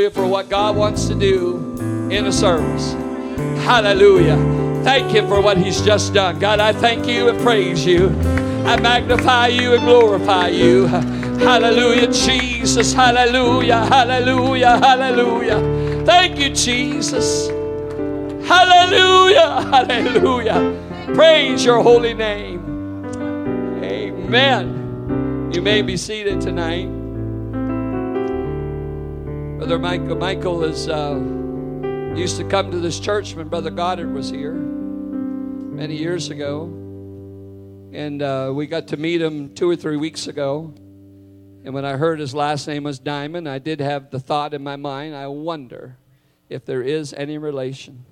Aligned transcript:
Hallelujah 0.00 0.14
for 0.14 0.26
what 0.26 0.48
God 0.48 0.76
wants 0.76 1.08
to 1.08 1.14
do 1.14 1.58
in 2.10 2.24
a 2.24 2.32
service. 2.32 2.94
Hallelujah. 3.64 4.36
Thank 4.82 5.10
Him 5.10 5.28
for 5.28 5.42
what 5.42 5.58
He's 5.58 5.82
just 5.82 6.14
done. 6.14 6.38
God, 6.38 6.58
I 6.58 6.72
thank 6.72 7.06
you 7.06 7.28
and 7.28 7.38
praise 7.42 7.84
you. 7.84 8.08
I 8.64 8.80
magnify 8.80 9.48
you 9.48 9.74
and 9.74 9.82
glorify 9.84 10.48
you. 10.48 10.86
Hallelujah, 10.86 12.10
Jesus. 12.10 12.94
Hallelujah. 12.94 13.84
Hallelujah. 13.84 14.78
Hallelujah. 14.78 16.06
Thank 16.06 16.38
you, 16.38 16.48
Jesus. 16.54 17.48
Hallelujah. 18.48 19.60
Hallelujah. 19.70 21.12
Praise 21.14 21.62
your 21.62 21.82
holy 21.82 22.14
name. 22.14 23.04
Amen. 23.84 25.50
You 25.52 25.60
may 25.60 25.82
be 25.82 25.98
seated 25.98 26.40
tonight. 26.40 26.99
Brother 29.60 29.78
Michael, 29.78 30.16
Michael 30.16 30.64
is 30.64 30.88
uh, 30.88 31.20
used 32.16 32.38
to 32.38 32.44
come 32.44 32.70
to 32.70 32.78
this 32.78 32.98
church 32.98 33.34
when 33.34 33.48
Brother 33.48 33.68
Goddard 33.68 34.10
was 34.10 34.30
here 34.30 34.54
many 34.54 35.96
years 35.96 36.30
ago, 36.30 36.62
and 37.92 38.22
uh, 38.22 38.52
we 38.54 38.66
got 38.66 38.88
to 38.88 38.96
meet 38.96 39.20
him 39.20 39.54
two 39.54 39.68
or 39.68 39.76
three 39.76 39.98
weeks 39.98 40.28
ago. 40.28 40.72
And 41.62 41.74
when 41.74 41.84
I 41.84 41.98
heard 41.98 42.20
his 42.20 42.34
last 42.34 42.66
name 42.68 42.84
was 42.84 42.98
Diamond, 42.98 43.46
I 43.46 43.58
did 43.58 43.80
have 43.80 44.10
the 44.10 44.18
thought 44.18 44.54
in 44.54 44.62
my 44.64 44.76
mind. 44.76 45.14
I 45.14 45.26
wonder 45.26 45.98
if 46.48 46.64
there 46.64 46.82
is 46.82 47.12
any 47.12 47.36
relation. 47.36 48.06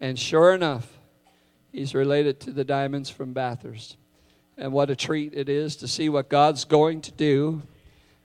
And 0.00 0.18
sure 0.18 0.54
enough, 0.54 0.98
he's 1.70 1.94
related 1.94 2.40
to 2.40 2.52
the 2.52 2.64
Diamonds 2.64 3.10
from 3.10 3.34
Bathurst. 3.34 3.98
And 4.56 4.72
what 4.72 4.88
a 4.88 4.96
treat 4.96 5.34
it 5.34 5.50
is 5.50 5.76
to 5.76 5.86
see 5.86 6.08
what 6.08 6.30
God's 6.30 6.64
going 6.64 7.02
to 7.02 7.12
do. 7.12 7.60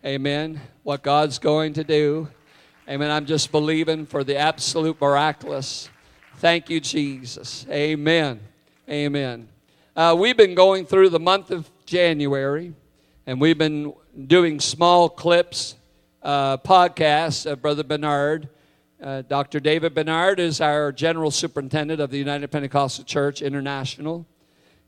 Amen. 0.05 0.61
What 0.83 1.03
God's 1.03 1.37
going 1.37 1.73
to 1.73 1.83
do. 1.83 2.29
Amen. 2.87 3.09
I'm 3.09 3.25
just 3.25 3.51
believing 3.51 4.05
for 4.05 4.23
the 4.23 4.37
absolute 4.37 4.99
miraculous. 5.01 5.89
Thank 6.37 6.69
you, 6.69 6.79
Jesus. 6.79 7.65
Amen. 7.69 8.39
Amen. 8.89 9.47
Uh, 9.95 10.15
we've 10.17 10.37
been 10.37 10.55
going 10.55 10.85
through 10.85 11.09
the 11.09 11.19
month 11.19 11.51
of 11.51 11.69
January, 11.85 12.73
and 13.25 13.41
we've 13.41 13.57
been 13.57 13.93
doing 14.27 14.59
small 14.59 15.09
clips, 15.09 15.75
uh, 16.21 16.57
podcasts 16.57 17.49
of 17.49 17.61
Brother 17.61 17.83
Bernard. 17.83 18.49
Uh, 19.01 19.23
Dr. 19.23 19.59
David 19.59 19.93
Bernard 19.93 20.39
is 20.39 20.61
our 20.61 20.91
general 20.91 21.31
superintendent 21.31 21.99
of 21.99 22.11
the 22.11 22.17
United 22.17 22.49
Pentecostal 22.51 23.03
Church 23.03 23.41
International 23.41 24.25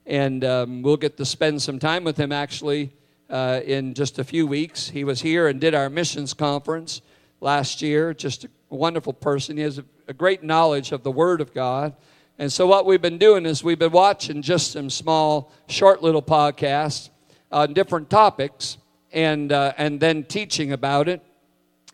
and 0.07 0.45
um, 0.45 0.81
we'll 0.81 0.97
get 0.97 1.17
to 1.17 1.25
spend 1.25 1.61
some 1.61 1.77
time 1.77 2.03
with 2.03 2.17
him 2.17 2.31
actually 2.31 2.93
uh, 3.29 3.59
in 3.65 3.93
just 3.93 4.17
a 4.19 4.23
few 4.23 4.47
weeks. 4.47 4.89
He 4.89 5.03
was 5.03 5.21
here 5.21 5.49
and 5.49 5.59
did 5.59 5.75
our 5.75 5.89
missions 5.89 6.33
conference 6.33 7.01
last 7.39 7.81
year. 7.81 8.13
Just 8.13 8.45
a 8.45 8.49
wonderful 8.69 9.13
person. 9.13 9.57
He 9.57 9.63
has 9.63 9.79
a, 9.79 10.13
great 10.13 10.41
knowledge 10.41 10.91
of 10.93 11.03
the 11.03 11.11
Word 11.11 11.41
of 11.41 11.53
God. 11.53 11.93
And 12.39 12.51
so, 12.51 12.65
what 12.65 12.85
we've 12.85 13.01
been 13.01 13.17
doing 13.17 13.45
is 13.45 13.63
we've 13.63 13.79
been 13.79 13.91
watching 13.91 14.41
just 14.41 14.71
some 14.71 14.89
small, 14.89 15.51
short 15.67 16.01
little 16.01 16.21
podcasts 16.21 17.09
on 17.51 17.73
different 17.73 18.09
topics 18.09 18.77
and, 19.11 19.51
uh, 19.51 19.73
and 19.77 19.99
then 19.99 20.23
teaching 20.23 20.71
about 20.71 21.09
it. 21.09 21.21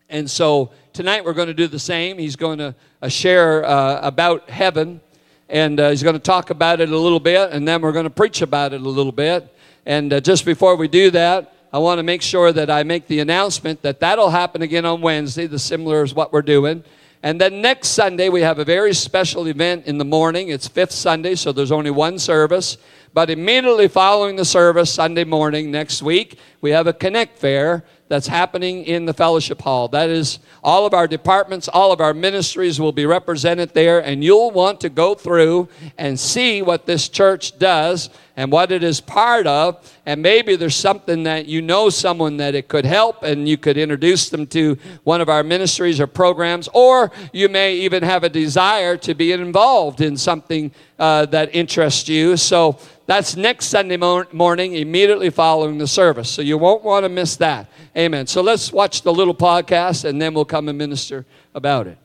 And 0.10 0.30
so, 0.30 0.72
tonight 0.92 1.26
we're 1.26 1.34
going 1.34 1.48
to 1.48 1.54
do 1.54 1.68
the 1.68 1.80
same. 1.80 2.18
He's 2.18 2.36
going 2.36 2.60
to 2.60 2.76
uh, 3.02 3.08
share 3.08 3.66
uh, 3.66 4.00
about 4.02 4.50
heaven 4.50 5.02
and 5.50 5.80
uh, 5.80 5.90
he's 5.90 6.02
going 6.02 6.16
to 6.16 6.22
talk 6.22 6.50
about 6.50 6.82
it 6.82 6.90
a 6.90 6.98
little 6.98 7.20
bit, 7.20 7.52
and 7.52 7.68
then 7.68 7.82
we're 7.82 7.92
going 7.92 8.06
to 8.06 8.10
preach 8.10 8.42
about 8.42 8.74
it 8.74 8.82
a 8.82 8.90
little 8.90 9.12
bit. 9.12 9.54
And 9.86 10.12
uh, 10.12 10.20
just 10.20 10.46
before 10.46 10.76
we 10.76 10.88
do 10.88 11.12
that, 11.12 11.53
I 11.74 11.80
want 11.80 11.98
to 11.98 12.04
make 12.04 12.22
sure 12.22 12.52
that 12.52 12.70
I 12.70 12.84
make 12.84 13.08
the 13.08 13.20
announcement 13.20 13.82
that 13.82 14.00
that'll 14.00 14.30
happen 14.30 14.62
again 14.62 14.86
on 14.86 15.02
Wednesday, 15.02 15.48
the 15.48 15.58
similar 15.58 16.04
as 16.04 16.14
what 16.14 16.32
we're 16.32 16.44
doing. 16.44 16.84
And 17.24 17.42
then 17.42 17.62
next 17.62 17.88
Sunday, 17.88 18.30
we 18.30 18.42
have 18.42 18.60
a 18.60 18.66
very 18.66 18.94
special 18.94 19.48
event 19.48 19.88
in 19.88 19.98
the 19.98 20.06
morning. 20.06 20.50
It's 20.50 20.68
fifth 20.68 20.92
Sunday, 20.92 21.34
so 21.34 21.52
there's 21.52 21.72
only 21.72 21.90
one 21.90 22.20
service. 22.20 22.78
But 23.12 23.32
immediately 23.32 23.88
following 23.88 24.36
the 24.36 24.46
service, 24.46 24.94
Sunday 24.94 25.24
morning 25.24 25.72
next 25.72 26.04
week, 26.04 26.38
we 26.62 26.70
have 26.70 26.86
a 26.86 26.94
Connect 26.94 27.40
Fair 27.40 27.84
that's 28.14 28.28
happening 28.28 28.84
in 28.86 29.08
the 29.08 29.14
fellowship 29.14 29.60
hall. 29.60 29.88
That 29.88 30.08
is, 30.08 30.38
all 30.64 30.86
of 30.86 30.94
our 30.94 31.08
departments, 31.08 31.68
all 31.68 31.92
of 31.92 32.00
our 32.00 32.14
ministries 32.14 32.80
will 32.80 32.92
be 32.92 33.08
represented 33.08 33.74
there, 33.74 34.06
and 34.06 34.24
you'll 34.24 34.52
want 34.52 34.82
to 34.82 34.90
go 34.90 35.16
through 35.16 35.68
and 35.98 36.20
see 36.20 36.62
what 36.62 36.86
this 36.86 37.10
church 37.10 37.58
does 37.58 38.12
and 38.38 38.52
what 38.52 38.72
it 38.72 38.84
is 38.84 39.02
part 39.02 39.48
of. 39.48 39.92
And 40.06 40.22
maybe 40.22 40.56
there's 40.56 40.76
something 40.76 41.24
that 41.24 41.48
you 41.48 41.64
know 41.64 41.90
someone 41.90 42.38
that 42.38 42.54
it 42.54 42.68
could 42.68 42.86
help, 42.86 43.24
and 43.24 43.50
you 43.50 43.58
could 43.58 43.78
introduce 43.78 44.30
them 44.30 44.46
to 44.48 44.78
one 45.04 45.20
of 45.20 45.28
our 45.28 45.42
ministries 45.42 46.00
or 46.00 46.06
programs, 46.06 46.70
or 46.72 47.12
you 47.32 47.50
may 47.50 47.78
even 47.78 48.04
have 48.04 48.24
a 48.24 48.30
desire 48.30 48.96
to 48.98 49.16
be 49.16 49.32
involved 49.32 50.02
in 50.02 50.18
something 50.18 50.72
uh, 51.00 51.26
that 51.26 51.50
interests 51.56 52.08
you. 52.08 52.38
So 52.38 52.78
that's 53.06 53.36
next 53.36 53.66
Sunday 53.66 53.98
morning, 53.98 54.76
immediately 54.76 55.30
following 55.30 55.78
the 55.78 55.88
service. 55.88 56.30
So 56.30 56.42
you 56.42 56.58
won't 56.58 56.84
want 56.84 57.04
to 57.04 57.10
miss 57.10 57.36
that. 57.38 57.70
Amen. 57.98 58.28
So 58.28 58.42
let's 58.42 58.72
watch 58.72 59.02
the 59.02 59.14
little 59.14 59.36
podcast, 59.36 60.06
and 60.06 60.22
then 60.22 60.34
we'll 60.34 60.46
come 60.46 60.70
and 60.70 60.78
minister 60.78 61.26
about 61.54 61.88
it. 61.88 61.98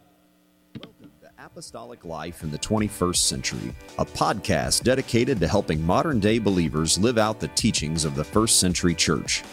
Welcome 0.83 1.13
to 1.23 1.31
Apostolic 1.45 2.05
Life 2.05 2.43
in 2.43 2.51
the 2.51 2.59
21st 2.59 3.17
Century, 3.17 3.75
a 3.99 4.05
podcast 4.05 4.83
dedicated 4.83 5.39
to 5.41 5.49
helping 5.49 5.85
modern 5.85 6.19
day 6.19 6.39
believers 6.39 6.99
live 6.99 7.19
out 7.19 7.39
the 7.39 7.49
teachings 7.49 8.05
of 8.05 8.15
the 8.17 8.25
first 8.25 8.59
century 8.59 8.95
church. 8.95 9.45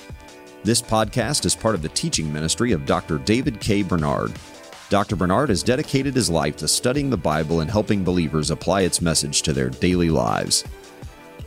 This 0.63 0.81
podcast 0.81 1.45
is 1.45 1.55
part 1.55 1.75
of 1.75 1.83
the 1.83 1.89
teaching 1.89 2.33
ministry 2.33 2.71
of 2.71 2.87
Dr. 2.87 3.19
David 3.19 3.59
K. 3.59 3.83
Bernard. 3.83 4.33
Dr. 4.89 5.15
Bernard 5.15 5.49
has 5.49 5.61
dedicated 5.61 6.15
his 6.15 6.29
life 6.29 6.57
to 6.57 6.67
studying 6.67 7.09
the 7.09 7.17
Bible 7.17 7.59
and 7.59 7.69
helping 7.69 8.03
believers 8.03 8.49
apply 8.49 8.81
its 8.81 9.01
message 9.01 9.43
to 9.43 9.53
their 9.53 9.69
daily 9.69 10.09
lives. 10.09 10.63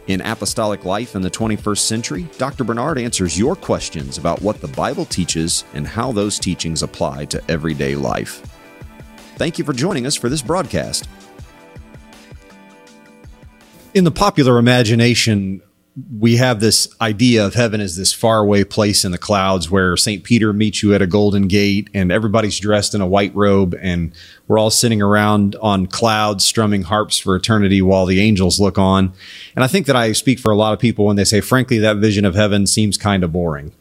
In 0.09 0.23
Apostolic 0.23 0.87
Life 0.87 1.15
in 1.15 1.21
the 1.21 1.31
21st 1.31 1.81
Century, 1.81 2.27
Dr. 2.39 2.65
Bernard 2.65 2.99
answers 2.99 3.39
your 3.39 3.55
questions 3.55 4.17
about 4.17 4.41
what 4.41 4.59
the 4.63 4.69
Bible 4.69 5.05
teaches 5.05 5.65
and 5.75 5.87
how 5.87 6.13
those 6.13 6.39
teachings 6.39 6.83
apply 6.83 7.27
to 7.27 7.43
everyday 7.51 7.95
life. 7.95 8.41
Thank 9.37 9.59
you 9.59 9.67
for 9.67 9.75
joining 9.75 10.07
us 10.07 10.17
for 10.17 10.31
this 10.31 10.41
broadcast. 10.41 11.07
In 13.93 14.05
the 14.05 14.11
popular 14.11 14.59
imagination, 14.59 15.61
we 16.19 16.37
have 16.37 16.61
this 16.61 16.89
idea 17.01 17.45
of 17.45 17.55
heaven 17.55 17.81
as 17.81 17.97
this 17.97 18.13
faraway 18.13 18.63
place 18.63 19.05
in 19.05 19.11
the 19.11 19.19
clouds 19.19 19.71
where 19.71 19.97
St. 19.97 20.23
Peter 20.23 20.53
meets 20.53 20.83
you 20.83 20.95
at 20.95 21.03
a 21.03 21.07
golden 21.07 21.49
gate 21.49 21.89
and 21.95 22.13
everybody's 22.13 22.59
dressed 22.59 22.95
in 22.95 23.01
a 23.01 23.07
white 23.07 23.35
robe 23.35 23.75
and 23.81 24.13
we're 24.47 24.59
all 24.59 24.71
sitting 24.71 25.03
around 25.03 25.57
on 25.57 25.87
clouds 25.87 26.45
strumming 26.45 26.83
harps 26.83 27.19
for 27.19 27.35
eternity 27.35 27.83
while 27.83 28.07
the 28.07 28.21
angels 28.21 28.61
look 28.61 28.79
on. 28.79 29.13
And 29.57 29.65
I 29.65 29.67
think 29.67 29.87
that 29.87 29.97
I 29.97 30.13
speak 30.13 30.39
for 30.39 30.53
a 30.53 30.57
lot 30.57 30.73
of 30.73 30.79
people 30.79 31.07
when 31.07 31.17
they 31.17 31.25
say, 31.25 31.41
frankly, 31.41 31.79
that 31.79 31.97
vision 31.97 32.25
of 32.25 32.35
heaven 32.35 32.67
seems 32.67 32.97
kind 32.97 33.25
of 33.25 33.33
boring. 33.33 33.73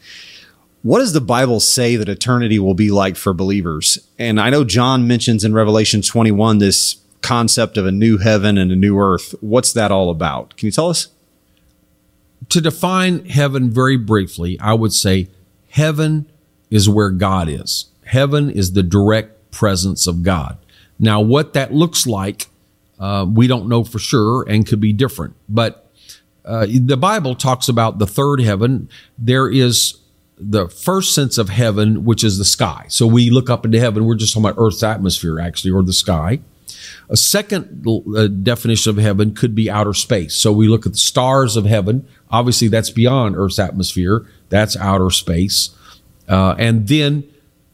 What 0.81 0.99
does 0.99 1.13
the 1.13 1.21
Bible 1.21 1.59
say 1.59 1.97
that 1.97 2.09
eternity 2.09 2.57
will 2.59 2.73
be 2.73 2.89
like 2.89 3.15
for 3.15 3.33
believers? 3.33 3.99
And 4.17 4.39
I 4.39 4.49
know 4.49 4.63
John 4.63 5.07
mentions 5.07 5.43
in 5.43 5.53
Revelation 5.53 6.01
21 6.01 6.59
this 6.59 6.97
concept 7.21 7.77
of 7.77 7.85
a 7.85 7.91
new 7.91 8.17
heaven 8.17 8.57
and 8.57 8.71
a 8.71 8.75
new 8.75 8.97
earth. 8.97 9.35
What's 9.41 9.73
that 9.73 9.91
all 9.91 10.09
about? 10.09 10.55
Can 10.55 10.67
you 10.67 10.71
tell 10.71 10.89
us? 10.89 11.09
To 12.49 12.61
define 12.61 13.25
heaven 13.25 13.69
very 13.69 13.97
briefly, 13.97 14.59
I 14.59 14.73
would 14.73 14.93
say 14.93 15.29
heaven 15.69 16.29
is 16.69 16.89
where 16.89 17.09
God 17.09 17.49
is. 17.49 17.87
Heaven 18.05 18.49
is 18.49 18.73
the 18.73 18.83
direct 18.83 19.51
presence 19.51 20.07
of 20.07 20.23
God. 20.23 20.57
Now, 20.99 21.21
what 21.21 21.53
that 21.53 21.73
looks 21.73 22.07
like, 22.07 22.47
uh, 22.99 23.25
we 23.29 23.47
don't 23.47 23.67
know 23.67 23.83
for 23.83 23.99
sure 23.99 24.47
and 24.47 24.65
could 24.65 24.79
be 24.79 24.93
different. 24.93 25.35
But 25.47 25.91
uh, 26.45 26.67
the 26.69 26.97
Bible 26.97 27.35
talks 27.35 27.67
about 27.67 27.99
the 27.99 28.07
third 28.07 28.39
heaven. 28.41 28.89
There 29.17 29.49
is 29.49 29.97
the 30.39 30.69
first 30.69 31.13
sense 31.13 31.37
of 31.37 31.49
heaven, 31.49 32.05
which 32.05 32.23
is 32.23 32.37
the 32.37 32.45
sky. 32.45 32.85
So 32.87 33.05
we 33.07 33.29
look 33.29 33.49
up 33.49 33.65
into 33.65 33.79
heaven. 33.79 34.05
We're 34.05 34.15
just 34.15 34.33
talking 34.33 34.49
about 34.49 34.61
Earth's 34.61 34.83
atmosphere, 34.83 35.39
actually, 35.39 35.71
or 35.71 35.83
the 35.83 35.93
sky. 35.93 36.39
A 37.09 37.17
second 37.17 37.85
uh, 37.87 38.27
definition 38.27 38.89
of 38.89 38.97
heaven 38.97 39.33
could 39.33 39.55
be 39.55 39.69
outer 39.69 39.93
space. 39.93 40.35
So 40.35 40.51
we 40.51 40.67
look 40.67 40.85
at 40.85 40.93
the 40.93 40.97
stars 40.97 41.55
of 41.55 41.65
heaven. 41.65 42.07
Obviously, 42.29 42.67
that's 42.67 42.89
beyond 42.89 43.35
Earth's 43.35 43.59
atmosphere. 43.59 44.25
That's 44.49 44.75
outer 44.77 45.09
space. 45.09 45.69
Uh, 46.27 46.55
and 46.57 46.87
then 46.87 47.23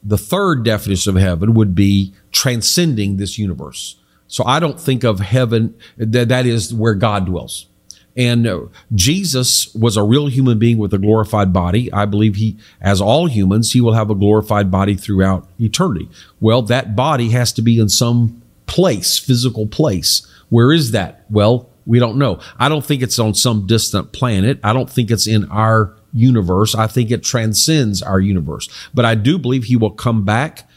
the 0.04 0.18
third 0.18 0.64
definition 0.64 1.16
of 1.16 1.22
heaven 1.22 1.54
would 1.54 1.74
be 1.74 2.14
transcending 2.32 3.18
this 3.18 3.38
universe. 3.38 3.96
So 4.28 4.44
I 4.46 4.60
don't 4.60 4.80
think 4.80 5.04
of 5.04 5.20
heaven 5.20 5.76
that 5.98 6.30
that 6.30 6.46
is 6.46 6.74
where 6.74 6.96
God 6.96 7.26
dwells. 7.26 7.68
And 8.16 8.46
uh, 8.46 8.62
Jesus 8.94 9.74
was 9.74 9.98
a 9.98 10.04
real 10.04 10.28
human 10.28 10.60
being 10.60 10.78
with 10.78 10.94
a 10.94 11.00
glorified 11.00 11.52
body. 11.52 11.92
I 11.92 12.06
believe 12.06 12.36
he, 12.36 12.58
as 12.80 13.02
all 13.02 13.26
humans, 13.26 13.72
he 13.72 13.82
will 13.82 13.94
have 13.94 14.12
a 14.12 14.16
glorified 14.16 14.70
body 14.70 14.96
throughout 14.96 15.48
eternity. 15.60 16.10
Well, 16.40 16.62
that 16.64 16.96
body 16.96 17.30
has 17.30 17.52
to 17.54 17.64
be 17.64 17.80
in 17.80 17.90
some 17.90 18.43
place, 18.66 19.18
physical 19.18 19.68
place. 19.68 20.28
Where 20.50 20.72
is 20.72 20.92
that? 20.92 21.26
Well, 21.30 21.70
we 21.86 22.00
don't 22.00 22.18
know. 22.18 22.40
I 22.58 22.70
don't 22.70 22.86
think 22.86 23.02
it's 23.02 23.20
on 23.20 23.34
some 23.34 23.68
distant 23.68 24.12
planet. 24.14 24.60
I 24.64 24.74
don't 24.74 24.90
think 24.90 25.12
it's 25.12 25.28
in 25.28 25.46
our 25.50 25.96
universe. 26.14 26.76
I 26.76 26.88
think 26.88 27.12
it 27.12 27.24
transcends 27.24 28.02
our 28.02 28.20
universe. 28.20 28.70
But 28.94 29.06
I 29.06 29.16
do 29.16 29.38
believe 29.38 29.66
he 29.66 29.76
will 29.76 29.92
come 29.92 30.24
back 30.24 30.68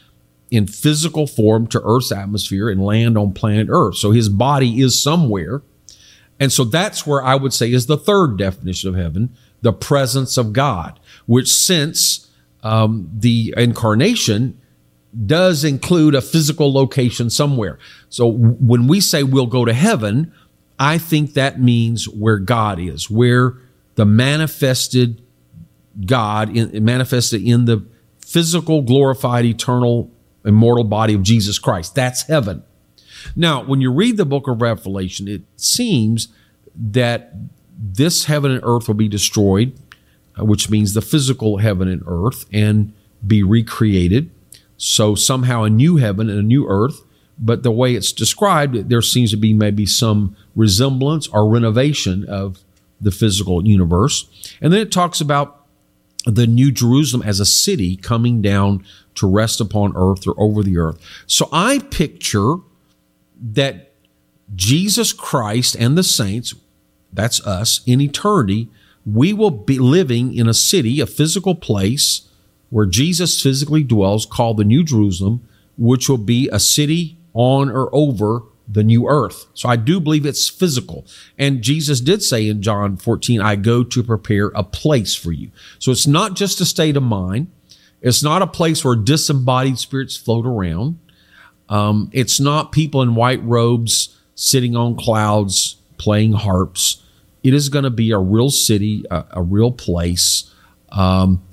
in 0.49 0.67
physical 0.67 1.27
form 1.27 1.67
to 1.67 1.81
Earth's 1.83 2.11
atmosphere 2.11 2.69
and 2.69 2.83
land 2.83 3.17
on 3.17 3.33
planet 3.33 3.67
Earth. 3.69 3.97
So 3.97 4.11
his 4.11 4.29
body 4.29 4.81
is 4.81 5.01
somewhere. 5.01 5.61
And 6.39 6.51
so 6.51 6.63
that's 6.63 7.05
where 7.05 7.23
I 7.23 7.35
would 7.35 7.53
say 7.53 7.71
is 7.71 7.85
the 7.85 7.97
third 7.97 8.37
definition 8.37 8.89
of 8.89 8.95
heaven, 8.95 9.35
the 9.61 9.73
presence 9.73 10.37
of 10.37 10.53
God, 10.53 10.99
which 11.25 11.51
since 11.51 12.29
um, 12.63 13.09
the 13.13 13.53
incarnation 13.57 14.59
does 15.25 15.63
include 15.63 16.13
a 16.15 16.21
physical 16.21 16.71
location 16.71 17.29
somewhere. 17.29 17.79
So 18.09 18.27
when 18.27 18.87
we 18.87 19.01
say 19.01 19.23
we'll 19.23 19.47
go 19.47 19.65
to 19.65 19.73
heaven, 19.73 20.33
I 20.77 20.97
think 20.97 21.33
that 21.33 21.59
means 21.59 22.07
where 22.07 22.37
God 22.37 22.79
is, 22.79 23.09
where 23.09 23.55
the 23.95 24.05
manifested 24.05 25.21
God 26.05 26.55
in, 26.55 26.85
manifested 26.85 27.41
in 27.41 27.65
the 27.65 27.83
physical, 28.19 28.81
glorified, 28.81 29.45
eternal, 29.45 30.11
immortal 30.45 30.83
body 30.83 31.13
of 31.13 31.23
Jesus 31.23 31.57
Christ. 31.57 31.95
That's 31.95 32.23
heaven. 32.23 32.63
Now, 33.35 33.63
when 33.63 33.81
you 33.81 33.91
read 33.91 34.17
the 34.17 34.25
book 34.25 34.47
of 34.47 34.61
Revelation, 34.61 35.27
it 35.27 35.41
seems 35.55 36.27
that 36.75 37.33
this 37.75 38.25
heaven 38.25 38.51
and 38.51 38.61
earth 38.63 38.87
will 38.87 38.95
be 38.95 39.07
destroyed, 39.07 39.73
uh, 40.39 40.45
which 40.45 40.69
means 40.69 40.93
the 40.93 41.01
physical 41.01 41.57
heaven 41.57 41.87
and 41.87 42.03
earth, 42.05 42.45
and 42.53 42.93
be 43.25 43.41
recreated. 43.43 44.29
So 44.77 45.15
somehow 45.15 45.63
a 45.63 45.69
new 45.69 45.97
heaven 45.97 46.29
and 46.29 46.39
a 46.39 46.43
new 46.43 46.67
earth. 46.67 47.01
But 47.39 47.61
the 47.61 47.71
way 47.71 47.93
it's 47.93 48.11
described, 48.11 48.89
there 48.89 49.01
seems 49.01 49.29
to 49.31 49.37
be 49.37 49.53
maybe 49.53 49.85
some 49.85 50.35
resemblance 50.55 51.27
or 51.27 51.47
renovation 51.47 52.25
of 52.27 52.59
the 52.99 53.11
physical 53.11 53.65
universe. 53.65 54.27
And 54.59 54.73
then 54.73 54.79
it 54.79 54.91
talks 54.91 55.21
about 55.21 55.65
the 56.25 56.47
New 56.47 56.71
Jerusalem 56.71 57.21
as 57.21 57.39
a 57.39 57.45
city 57.45 57.95
coming 57.95 58.41
down 58.41 58.83
to 59.15 59.29
rest 59.29 59.61
upon 59.61 59.93
earth 59.95 60.27
or 60.27 60.33
over 60.37 60.63
the 60.63 60.77
earth. 60.77 60.99
So 61.27 61.47
I 61.51 61.79
picture 61.91 62.55
that 63.39 63.93
Jesus 64.55 65.13
Christ 65.13 65.75
and 65.75 65.97
the 65.97 66.03
saints, 66.03 66.53
that's 67.13 67.45
us, 67.45 67.81
in 67.85 68.01
eternity, 68.01 68.69
we 69.05 69.31
will 69.31 69.51
be 69.51 69.79
living 69.79 70.33
in 70.33 70.49
a 70.49 70.53
city, 70.53 70.99
a 70.99 71.05
physical 71.05 71.55
place 71.55 72.26
where 72.69 72.85
Jesus 72.85 73.41
physically 73.41 73.83
dwells 73.83 74.25
called 74.25 74.57
the 74.57 74.63
New 74.63 74.83
Jerusalem, 74.83 75.47
which 75.77 76.09
will 76.09 76.17
be 76.17 76.49
a 76.51 76.59
city 76.59 77.17
on 77.33 77.69
or 77.69 77.93
over 77.93 78.41
the 78.67 78.83
new 78.83 79.07
earth. 79.07 79.45
So 79.53 79.69
I 79.69 79.77
do 79.77 79.99
believe 79.99 80.25
it's 80.25 80.49
physical. 80.49 81.05
And 81.37 81.61
Jesus 81.61 82.01
did 82.01 82.21
say 82.21 82.49
in 82.49 82.61
John 82.61 82.97
14, 82.97 83.41
I 83.41 83.55
go 83.55 83.83
to 83.83 84.03
prepare 84.03 84.47
a 84.47 84.63
place 84.63 85.15
for 85.15 85.31
you. 85.31 85.51
So 85.79 85.91
it's 85.91 86.07
not 86.07 86.35
just 86.35 86.59
a 86.59 86.65
state 86.65 86.97
of 86.97 87.03
mind. 87.03 87.49
It's 88.01 88.21
not 88.21 88.41
a 88.41 88.47
place 88.47 88.83
where 88.83 88.95
disembodied 88.95 89.79
spirits 89.79 90.17
float 90.17 90.45
around. 90.45 90.99
Um, 91.69 92.09
it's 92.13 92.39
not 92.39 92.71
people 92.71 93.01
in 93.01 93.15
white 93.15 93.43
robes 93.43 94.17
sitting 94.35 94.75
on 94.75 94.95
clouds 94.95 95.77
playing 95.97 96.33
harps. 96.33 97.03
It 97.43 97.53
is 97.53 97.69
going 97.69 97.83
to 97.83 97.89
be 97.89 98.11
a 98.11 98.19
real 98.19 98.49
city, 98.49 99.03
a, 99.09 99.25
a 99.31 99.41
real 99.41 99.71
place 99.71 100.53
um, 100.89 101.43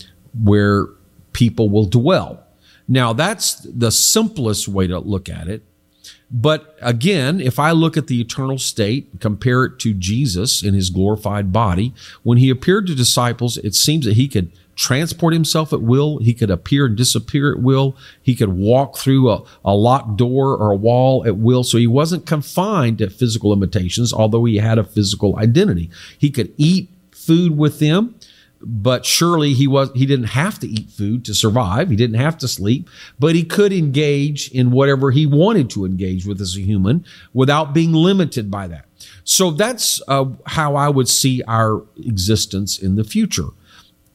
where 0.43 0.89
people 1.35 1.69
will 1.69 1.85
dwell. 1.85 2.43
Now, 2.89 3.13
that's 3.13 3.57
the 3.61 3.91
simplest 3.91 4.67
way 4.69 4.87
to 4.87 4.99
look 4.99 5.29
at 5.29 5.49
it. 5.49 5.63
But 6.31 6.77
again, 6.81 7.41
if 7.41 7.59
I 7.59 7.71
look 7.71 7.97
at 7.97 8.09
the 8.09 8.21
eternal 8.21 8.59
state, 8.59 9.21
compare 9.21 9.65
it 9.65 9.79
to 9.81 9.95
Jesus 9.95 10.63
in 10.63 10.75
his 10.75 10.91
glorified 10.91 11.53
body, 11.53 11.95
when 12.23 12.39
he 12.39 12.51
appeared 12.51 12.87
to 12.89 12.95
disciples, 12.95 13.57
it 13.59 13.75
seems 13.75 14.05
that 14.05 14.15
he 14.15 14.27
could 14.27 14.51
transport 14.75 15.33
himself 15.33 15.73
at 15.73 15.83
will. 15.83 16.19
He 16.19 16.35
could 16.35 16.51
appear 16.51 16.87
and 16.87 16.97
disappear 16.97 17.53
at 17.53 17.63
will. 17.63 17.97
He 18.21 18.35
could 18.35 18.53
walk 18.53 18.99
through 18.99 19.31
a, 19.31 19.45
a 19.65 19.75
locked 19.75 20.17
door 20.17 20.57
or 20.57 20.73
a 20.73 20.77
wall 20.77 21.25
at 21.25 21.37
will. 21.37 21.63
So 21.63 21.79
he 21.79 21.87
wasn't 21.87 22.27
confined 22.27 22.99
to 22.99 23.11
physical 23.11 23.51
limitations, 23.51 24.13
although 24.13 24.45
he 24.45 24.57
had 24.57 24.79
a 24.79 24.85
physical 24.85 25.39
identity. 25.39 25.91
He 26.19 26.31
could 26.31 26.53
eat 26.57 26.91
food 27.13 27.57
with 27.57 27.79
them 27.79 28.17
but 28.67 29.05
surely 29.05 29.53
he 29.53 29.67
was 29.67 29.91
he 29.95 30.07
didn't 30.07 30.29
have 30.29 30.59
to 30.59 30.69
eat 30.69 30.91
food 30.91 31.25
to 31.25 31.35
survive. 31.35 31.91
He 31.91 31.97
didn't 31.97 32.21
have 32.21 32.39
to 32.39 32.49
sleep 32.49 32.89
but 33.19 33.35
he 33.35 33.45
could 33.45 33.73
engage 33.73 34.51
in 34.51 34.71
whatever 34.71 35.11
he 35.11 35.27
wanted 35.27 35.71
to 35.71 35.85
engage 35.85 36.27
with 36.27 36.41
as 36.41 36.57
a 36.57 36.61
human 36.61 37.05
without 37.33 37.75
being 37.75 37.93
limited 37.93 38.51
by 38.51 38.67
that. 38.69 38.87
So 39.25 39.51
that's 39.51 40.01
uh, 40.09 40.27
how 40.47 40.77
i 40.77 40.89
would 40.89 41.09
see 41.09 41.43
our 41.47 41.83
existence 42.05 42.79
in 42.79 42.97
the 42.97 43.05
future. 43.05 43.49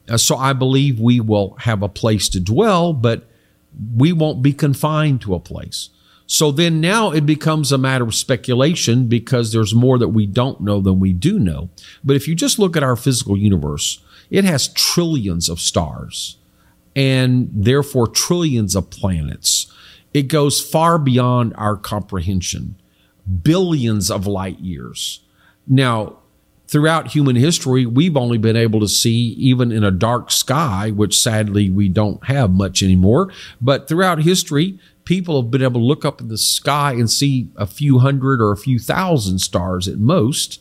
Uh, 0.08 0.16
so 0.16 0.36
i 0.36 0.52
believe 0.52 1.00
we 1.00 1.20
will 1.20 1.56
have 1.60 1.82
a 1.82 1.88
place 1.88 2.28
to 2.30 2.40
dwell 2.40 2.92
but 2.92 3.24
we 3.96 4.12
won't 4.12 4.42
be 4.42 4.52
confined 4.52 5.20
to 5.22 5.34
a 5.34 5.40
place. 5.40 5.90
So 6.26 6.52
then 6.52 6.80
now 6.80 7.10
it 7.10 7.26
becomes 7.26 7.72
a 7.72 7.78
matter 7.78 8.04
of 8.04 8.14
speculation 8.14 9.08
because 9.08 9.52
there's 9.52 9.74
more 9.74 9.98
that 9.98 10.08
we 10.08 10.26
don't 10.26 10.60
know 10.60 10.80
than 10.80 11.00
we 11.00 11.12
do 11.12 11.40
know. 11.40 11.70
But 12.04 12.14
if 12.14 12.28
you 12.28 12.36
just 12.36 12.56
look 12.56 12.76
at 12.76 12.84
our 12.84 12.94
physical 12.94 13.36
universe 13.36 14.00
it 14.30 14.44
has 14.44 14.68
trillions 14.68 15.48
of 15.48 15.60
stars 15.60 16.36
and 16.94 17.50
therefore 17.52 18.06
trillions 18.06 18.74
of 18.74 18.90
planets. 18.90 19.72
It 20.12 20.24
goes 20.24 20.60
far 20.60 20.98
beyond 20.98 21.54
our 21.56 21.76
comprehension, 21.76 22.76
billions 23.42 24.10
of 24.10 24.26
light 24.26 24.58
years. 24.58 25.20
Now, 25.68 26.18
throughout 26.66 27.08
human 27.08 27.36
history, 27.36 27.86
we've 27.86 28.16
only 28.16 28.38
been 28.38 28.56
able 28.56 28.80
to 28.80 28.88
see, 28.88 29.34
even 29.38 29.70
in 29.72 29.84
a 29.84 29.90
dark 29.90 30.30
sky, 30.30 30.90
which 30.90 31.20
sadly 31.20 31.70
we 31.70 31.88
don't 31.88 32.24
have 32.26 32.50
much 32.52 32.82
anymore. 32.82 33.32
But 33.60 33.88
throughout 33.88 34.22
history, 34.22 34.78
people 35.04 35.40
have 35.40 35.50
been 35.50 35.62
able 35.62 35.80
to 35.80 35.86
look 35.86 36.04
up 36.04 36.20
in 36.20 36.28
the 36.28 36.38
sky 36.38 36.92
and 36.92 37.10
see 37.10 37.50
a 37.56 37.66
few 37.66 37.98
hundred 37.98 38.40
or 38.40 38.52
a 38.52 38.56
few 38.56 38.78
thousand 38.78 39.40
stars 39.40 39.88
at 39.88 39.98
most. 39.98 40.60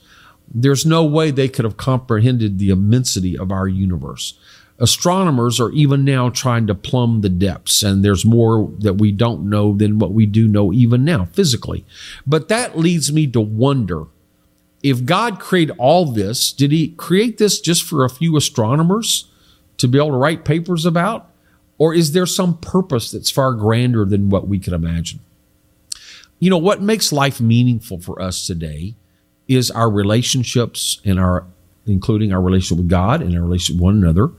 There's 0.53 0.85
no 0.85 1.03
way 1.03 1.31
they 1.31 1.47
could 1.47 1.65
have 1.65 1.77
comprehended 1.77 2.57
the 2.57 2.69
immensity 2.69 3.37
of 3.37 3.51
our 3.51 3.67
universe. 3.67 4.33
Astronomers 4.79 5.59
are 5.59 5.71
even 5.71 6.05
now 6.05 6.29
trying 6.29 6.65
to 6.67 6.75
plumb 6.75 7.21
the 7.21 7.29
depths, 7.29 7.83
and 7.83 8.03
there's 8.03 8.25
more 8.25 8.71
that 8.79 8.93
we 8.93 9.11
don't 9.11 9.49
know 9.49 9.75
than 9.75 9.99
what 9.99 10.13
we 10.13 10.25
do 10.25 10.47
know 10.47 10.71
even 10.71 11.03
now 11.03 11.25
physically. 11.25 11.85
But 12.25 12.47
that 12.47 12.77
leads 12.77 13.11
me 13.11 13.27
to 13.27 13.41
wonder 13.41 14.05
if 14.81 15.05
God 15.05 15.39
created 15.39 15.75
all 15.77 16.05
this, 16.05 16.51
did 16.51 16.71
He 16.71 16.89
create 16.89 17.37
this 17.37 17.59
just 17.59 17.83
for 17.83 18.05
a 18.05 18.09
few 18.09 18.37
astronomers 18.37 19.25
to 19.77 19.87
be 19.87 19.97
able 19.97 20.11
to 20.11 20.17
write 20.17 20.45
papers 20.45 20.85
about? 20.85 21.29
Or 21.77 21.93
is 21.93 22.11
there 22.11 22.25
some 22.25 22.57
purpose 22.57 23.11
that's 23.11 23.29
far 23.29 23.53
grander 23.53 24.05
than 24.05 24.29
what 24.29 24.47
we 24.47 24.59
can 24.59 24.73
imagine? 24.73 25.19
You 26.39 26.49
know, 26.49 26.57
what 26.57 26.81
makes 26.81 27.11
life 27.11 27.41
meaningful 27.41 27.99
for 27.99 28.21
us 28.21 28.47
today 28.47 28.95
is 29.49 29.69
our 29.71 29.89
relationships 29.89 31.01
and 31.03 31.19
our 31.19 31.45
including 31.85 32.31
our 32.31 32.41
relationship 32.41 32.77
with 32.77 32.89
God 32.89 33.21
and 33.21 33.35
our 33.35 33.41
relationship 33.41 33.75
with 33.75 33.83
one 33.83 33.97
another 33.97 34.29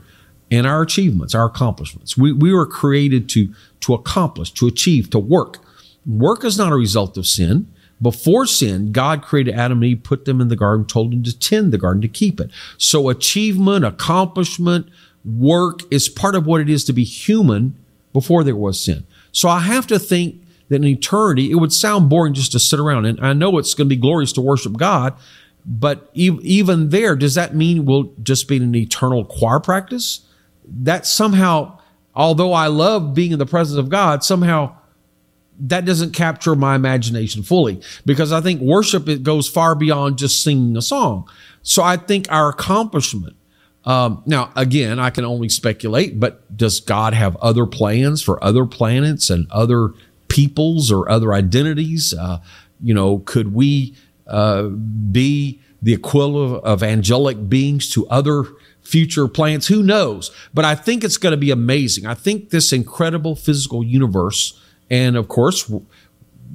and 0.49 0.65
our 0.65 0.81
achievements, 0.81 1.35
our 1.35 1.45
accomplishments. 1.45 2.17
We, 2.17 2.31
we 2.31 2.53
were 2.53 2.65
created 2.65 3.29
to, 3.29 3.53
to 3.81 3.93
accomplish, 3.93 4.51
to 4.51 4.67
achieve, 4.67 5.09
to 5.11 5.19
work. 5.19 5.57
Work 6.05 6.43
is 6.43 6.57
not 6.57 6.71
a 6.71 6.75
result 6.75 7.17
of 7.17 7.27
sin. 7.27 7.71
Before 8.01 8.45
sin, 8.45 8.91
God 8.91 9.21
created 9.21 9.53
Adam 9.53 9.79
and 9.79 9.85
Eve, 9.85 10.03
put 10.03 10.25
them 10.25 10.41
in 10.41 10.47
the 10.47 10.55
garden, 10.55 10.85
told 10.85 11.11
them 11.11 11.23
to 11.23 11.37
tend 11.37 11.71
the 11.71 11.77
garden, 11.77 12.01
to 12.01 12.07
keep 12.07 12.39
it. 12.39 12.49
So 12.77 13.09
achievement, 13.09 13.85
accomplishment, 13.85 14.89
work 15.23 15.81
is 15.91 16.09
part 16.09 16.35
of 16.35 16.45
what 16.45 16.61
it 16.61 16.69
is 16.69 16.83
to 16.85 16.93
be 16.93 17.03
human 17.03 17.77
before 18.11 18.43
there 18.43 18.55
was 18.55 18.79
sin. 18.79 19.05
So 19.31 19.47
I 19.47 19.59
have 19.59 19.87
to 19.87 19.99
think 19.99 20.40
that 20.71 20.77
in 20.77 20.85
eternity, 20.85 21.51
it 21.51 21.55
would 21.55 21.73
sound 21.73 22.09
boring 22.09 22.33
just 22.33 22.51
to 22.53 22.59
sit 22.59 22.79
around. 22.79 23.05
And 23.05 23.19
I 23.19 23.33
know 23.33 23.59
it's 23.59 23.75
going 23.75 23.87
to 23.89 23.95
be 23.95 23.99
glorious 23.99 24.31
to 24.33 24.41
worship 24.41 24.77
God, 24.77 25.13
but 25.65 26.09
even 26.13 26.89
there, 26.89 27.15
does 27.15 27.35
that 27.35 27.53
mean 27.53 27.85
we'll 27.85 28.13
just 28.23 28.47
be 28.47 28.55
in 28.55 28.63
an 28.63 28.75
eternal 28.75 29.25
choir 29.25 29.59
practice? 29.59 30.21
That 30.65 31.05
somehow, 31.05 31.77
although 32.15 32.53
I 32.53 32.67
love 32.67 33.13
being 33.13 33.33
in 33.33 33.39
the 33.39 33.45
presence 33.45 33.77
of 33.77 33.89
God, 33.89 34.23
somehow 34.23 34.75
that 35.59 35.85
doesn't 35.85 36.13
capture 36.13 36.55
my 36.55 36.73
imagination 36.73 37.43
fully 37.43 37.81
because 38.05 38.31
I 38.31 38.41
think 38.41 38.61
worship 38.61 39.07
it 39.09 39.23
goes 39.23 39.47
far 39.47 39.75
beyond 39.75 40.17
just 40.17 40.41
singing 40.41 40.77
a 40.77 40.81
song. 40.81 41.29
So 41.61 41.83
I 41.83 41.97
think 41.97 42.25
our 42.31 42.49
accomplishment, 42.49 43.35
Um, 43.83 44.21
now, 44.27 44.51
again, 44.55 44.99
I 44.99 45.09
can 45.09 45.25
only 45.25 45.49
speculate, 45.49 46.19
but 46.19 46.55
does 46.55 46.79
God 46.79 47.13
have 47.13 47.35
other 47.37 47.65
plans 47.65 48.21
for 48.21 48.37
other 48.43 48.65
planets 48.65 49.31
and 49.31 49.47
other 49.51 49.93
peoples 50.31 50.91
or 50.91 51.09
other 51.09 51.33
identities? 51.33 52.13
Uh, 52.13 52.39
you 52.81 52.93
know, 52.93 53.19
could 53.19 53.53
we 53.53 53.93
uh, 54.27 54.63
be 54.63 55.59
the 55.81 55.93
equivalent 55.93 56.63
of 56.63 56.81
angelic 56.81 57.49
beings 57.49 57.89
to 57.91 58.07
other 58.07 58.45
future 58.81 59.27
planets? 59.27 59.67
Who 59.67 59.83
knows? 59.83 60.31
But 60.53 60.63
I 60.63 60.73
think 60.73 61.03
it's 61.03 61.17
going 61.17 61.31
to 61.31 61.37
be 61.37 61.51
amazing. 61.51 62.05
I 62.05 62.13
think 62.13 62.49
this 62.49 62.71
incredible 62.71 63.35
physical 63.35 63.83
universe, 63.83 64.59
and 64.89 65.17
of 65.17 65.27
course, 65.27 65.69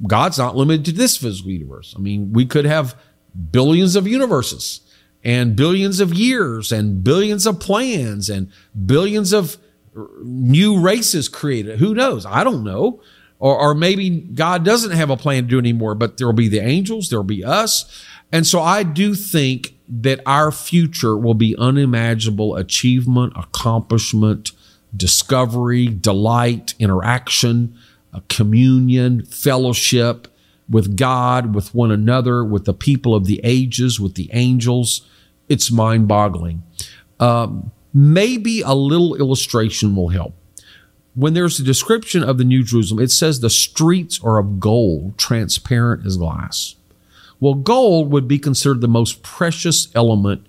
God's 0.07 0.39
not 0.39 0.55
limited 0.55 0.85
to 0.85 0.91
this 0.91 1.15
physical 1.15 1.51
universe. 1.51 1.93
I 1.95 1.99
mean, 1.99 2.33
we 2.33 2.45
could 2.45 2.65
have 2.65 2.95
billions 3.51 3.95
of 3.95 4.07
universes 4.07 4.81
and 5.23 5.55
billions 5.55 5.99
of 5.99 6.13
years 6.13 6.71
and 6.71 7.03
billions 7.03 7.45
of 7.45 7.59
plans 7.59 8.27
and 8.29 8.51
billions 8.85 9.33
of 9.33 9.57
new 10.23 10.79
races 10.79 11.29
created. 11.29 11.79
Who 11.79 11.93
knows? 11.93 12.25
I 12.25 12.43
don't 12.43 12.63
know. 12.63 13.01
Or, 13.39 13.57
or 13.57 13.75
maybe 13.75 14.09
God 14.09 14.65
doesn't 14.65 14.91
have 14.91 15.09
a 15.09 15.17
plan 15.17 15.43
to 15.43 15.49
do 15.49 15.59
anymore, 15.59 15.95
but 15.95 16.17
there 16.17 16.27
will 16.27 16.33
be 16.33 16.47
the 16.47 16.59
angels, 16.59 17.09
there 17.09 17.19
will 17.19 17.23
be 17.23 17.43
us. 17.43 18.03
And 18.31 18.45
so 18.45 18.61
I 18.61 18.83
do 18.83 19.13
think 19.15 19.75
that 19.87 20.19
our 20.25 20.51
future 20.51 21.15
will 21.15 21.33
be 21.33 21.55
unimaginable 21.57 22.55
achievement, 22.55 23.33
accomplishment, 23.35 24.51
discovery, 24.95 25.87
delight, 25.87 26.73
interaction, 26.79 27.77
communion, 28.27 29.23
fellowship 29.25 30.27
with 30.69 30.97
God, 30.97 31.55
with 31.55 31.73
one 31.73 31.91
another, 31.91 32.43
with 32.43 32.65
the 32.65 32.73
people 32.73 33.15
of 33.15 33.25
the 33.25 33.39
ages, 33.43 33.99
with 33.99 34.15
the 34.15 34.29
angels. 34.33 35.07
It's 35.47 35.71
mind 35.71 36.07
boggling. 36.07 36.63
Um, 37.19 37.71
maybe 37.93 38.61
a 38.61 38.73
little 38.73 39.15
illustration 39.15 39.95
will 39.95 40.09
help. 40.09 40.33
When 41.17 41.33
there's 41.33 41.59
a 41.59 41.63
description 41.63 42.23
of 42.23 42.37
the 42.37 42.43
New 42.43 42.61
Jerusalem, 42.61 43.03
it 43.03 43.09
says 43.09 43.39
the 43.39 43.49
streets 43.49 44.23
are 44.23 44.37
of 44.37 44.59
gold, 44.59 45.17
transparent 45.17 46.05
as 46.05 46.15
glass. 46.15 46.75
Well, 47.39 47.55
gold 47.55 48.11
would 48.11 48.27
be 48.27 48.37
considered 48.37 48.81
the 48.81 48.87
most 48.87 49.23
precious 49.23 49.87
element 49.95 50.45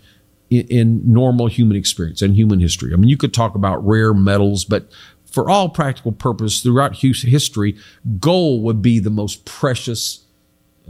in, 0.51 0.67
in, 0.69 1.11
normal 1.11 1.47
human 1.47 1.75
experience 1.75 2.21
and 2.21 2.37
human 2.37 2.61
history. 2.61 2.93
I 2.93 2.97
mean, 2.97 3.09
you 3.09 3.17
could 3.17 3.33
talk 3.33 3.55
about 3.55 3.87
rare 3.87 4.13
metals, 4.13 4.67
but 4.67 4.93
for 5.25 5.49
all 5.49 5.71
practical 5.71 6.13
purpose, 6.13 6.61
throughout 6.61 6.97
history, 6.97 7.75
gold 8.21 8.63
would 8.63 8.83
be 8.83 8.99
the 8.99 9.09
most 9.09 9.47
precious, 9.47 10.27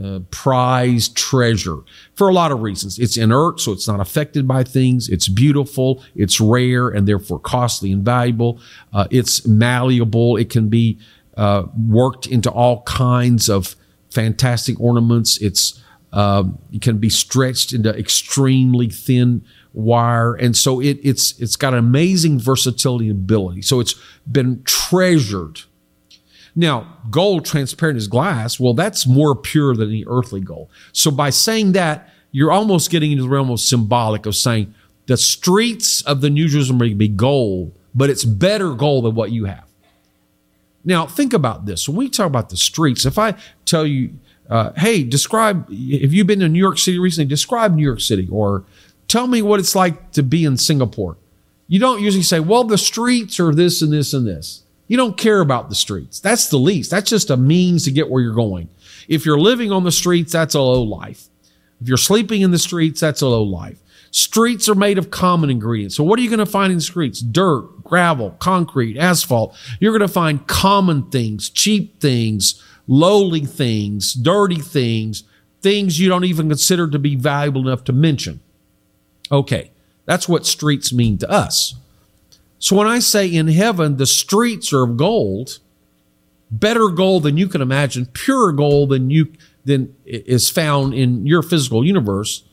uh, 0.03 0.21
prized 0.31 1.17
treasure 1.17 1.79
for 2.15 2.29
a 2.29 2.33
lot 2.33 2.53
of 2.53 2.63
reasons. 2.63 2.99
It's 2.99 3.17
inert, 3.17 3.61
so 3.61 3.73
it's 3.73 3.89
not 3.89 4.01
affected 4.01 4.47
by 4.47 4.65
things. 4.65 5.09
It's 5.09 5.29
beautiful, 5.29 6.03
it's 6.15 6.41
rare, 6.41 6.89
and 6.89 7.07
therefore 7.07 7.41
costly 7.41 7.93
and 7.93 8.05
valuable. 8.05 8.61
Uh, 8.93 9.09
it's 9.11 9.47
malleable. 9.47 10.37
It 10.37 10.51
can 10.51 10.69
be 10.69 10.99
uh, 11.37 11.65
worked 11.87 12.27
into 12.27 12.51
all 12.51 12.83
kinds 12.83 13.49
of 13.49 13.77
fantastic 14.11 14.81
ornaments. 14.81 15.39
It's 15.39 15.83
um, 16.13 16.59
it 16.73 16.81
can 16.81 16.99
be 16.99 17.11
stretched 17.11 17.73
into 17.73 17.91
extremely 17.97 18.89
thin 18.89 19.45
wire, 19.73 20.35
and 20.35 20.57
so 20.57 20.81
it, 20.81 20.99
it's 21.03 21.39
it's 21.39 21.57
got 21.57 21.75
amazing 21.75 22.41
versatility 22.41 23.11
and 23.11 23.19
ability. 23.19 23.63
So 23.63 23.81
it's 23.81 23.95
been 24.31 24.63
treasured. 24.65 25.61
Now, 26.59 26.97
gold 27.09 27.45
transparent 27.45 27.99
as 27.99 28.09
glass, 28.09 28.59
well, 28.59 28.75
that's 28.75 29.07
more 29.07 29.37
pure 29.37 29.77
than 29.77 29.91
any 29.91 30.05
earthly 30.09 30.41
gold. 30.41 30.69
So 30.93 31.13
by 31.13 31.31
saying 31.31 31.71
that, 31.73 32.13
you're 32.33 32.51
almost 32.51 32.91
getting 32.91 33.13
into 33.13 33.23
the 33.23 33.29
realm 33.29 33.49
of 33.49 33.61
symbolic 33.61 34.27
of 34.27 34.35
saying 34.35 34.75
the 35.07 35.17
streets 35.17 36.03
of 36.03 36.21
the 36.21 36.29
New 36.29 36.49
Jerusalem 36.49 36.81
to 36.81 36.95
be 36.97 37.07
gold, 37.07 37.79
but 37.95 38.11
it's 38.11 38.25
better 38.25 38.75
gold 38.75 39.05
than 39.05 39.15
what 39.15 39.31
you 39.31 39.45
have. 39.45 39.67
Now, 40.85 41.07
think 41.07 41.33
about 41.33 41.67
this. 41.67 41.89
When 41.89 41.97
we 41.97 42.09
talk 42.09 42.27
about 42.27 42.49
the 42.49 42.57
streets, 42.57 43.07
if 43.07 43.19
I 43.19 43.37
tell 43.65 43.87
you 43.87 44.19
uh, 44.51 44.73
hey, 44.77 45.05
describe, 45.05 45.69
have 45.69 46.13
you 46.13 46.25
been 46.25 46.41
to 46.41 46.49
New 46.49 46.59
York 46.59 46.79
City 46.79 46.99
recently? 46.99 47.29
Describe 47.29 47.75
New 47.75 47.85
York 47.85 48.01
City 48.01 48.27
or 48.33 48.65
tell 49.07 49.27
me 49.27 49.43
what 49.43 49.61
it's 49.61 49.77
like 49.77 50.11
to 50.13 50.23
be 50.23 50.45
in 50.45 50.57
Singapore. 50.57 51.17
You 51.67 51.79
don't 51.79 52.01
usually 52.01 52.23
say, 52.23 52.41
well, 52.41 52.65
the 52.65 52.79
streets 52.79 53.39
are 53.39 53.55
this 53.55 53.83
and 53.83 53.93
this 53.93 54.15
and 54.15 54.27
this. 54.27 54.65
You 54.89 54.97
don't 54.97 55.17
care 55.17 55.41
about 55.41 55.69
the 55.69 55.75
streets. 55.75 56.19
That's 56.19 56.49
the 56.49 56.57
least. 56.57 56.91
That's 56.91 57.11
just 57.11 57.31
a 57.31 57.37
means 57.37 57.85
to 57.85 57.91
get 57.93 58.11
where 58.11 58.23
you're 58.23 58.35
going. 58.35 58.69
If 59.07 59.25
you're 59.25 59.39
living 59.39 59.71
on 59.71 59.85
the 59.85 59.93
streets, 59.93 60.33
that's 60.33 60.55
a 60.55 60.61
low 60.61 60.83
life. 60.83 61.29
If 61.81 61.89
you're 61.89 61.97
sleeping 61.97 62.43
in 62.43 62.51
the 62.51 62.59
streets, 62.59 63.01
that's 63.01 63.23
a 63.23 63.29
low 63.29 63.43
life. 63.43 63.79
Streets 64.11 64.69
are 64.69 64.75
made 64.75 64.99
of 64.99 65.11
common 65.11 65.51
ingredients. 65.51 65.95
So 65.95 66.03
what 66.03 66.19
are 66.19 66.23
you 66.23 66.31
going 66.31 66.39
to 66.39 66.47
find 66.47 66.73
in 66.73 66.81
streets? 66.81 67.21
Dirt, 67.21 67.85
gravel, 67.85 68.31
concrete, 68.39 68.99
asphalt. 68.99 69.57
You're 69.81 69.97
going 69.97 70.09
to 70.09 70.13
find 70.13 70.47
common 70.47 71.11
things, 71.11 71.51
cheap 71.51 72.01
things, 72.01 72.63
lowly 72.87 73.45
things, 73.45 74.15
dirty 74.15 74.61
things, 74.61 75.25
things 75.61 76.01
you 76.01 76.09
don't 76.09 76.25
even 76.25 76.49
consider 76.49 76.89
to 76.89 76.99
be 76.99 77.17
valuable 77.17 77.61
enough 77.61 77.85
to 77.85 77.93
mention. 77.93 78.41
Okay, 79.31 79.71
that's 80.07 80.29
what 80.29 80.47
streets 80.47 80.93
mean 80.93 81.19
to 81.19 81.31
us. 81.31 81.75
So 82.59 82.77
when 82.77 82.87
I 82.87 82.99
say 82.99 83.27
in 83.29 83.49
heaven, 83.49 83.97
the 83.97 84.07
streets 84.07 84.73
are 84.73 84.83
of 84.83 84.97
gold, 84.97 85.59
better 86.51 86.89
gold 86.89 87.23
than 87.23 87.37
you 87.37 87.49
can 87.49 87.61
imagine, 87.61 88.07
purer 88.07 88.53
gold 88.53 88.91
than 88.91 89.11
you 89.11 89.33
than 89.65 89.95
is 90.05 90.49
found 90.49 90.95
in 90.95 91.27
your 91.27 91.43
physical 91.43 91.85
universe. 91.85 92.45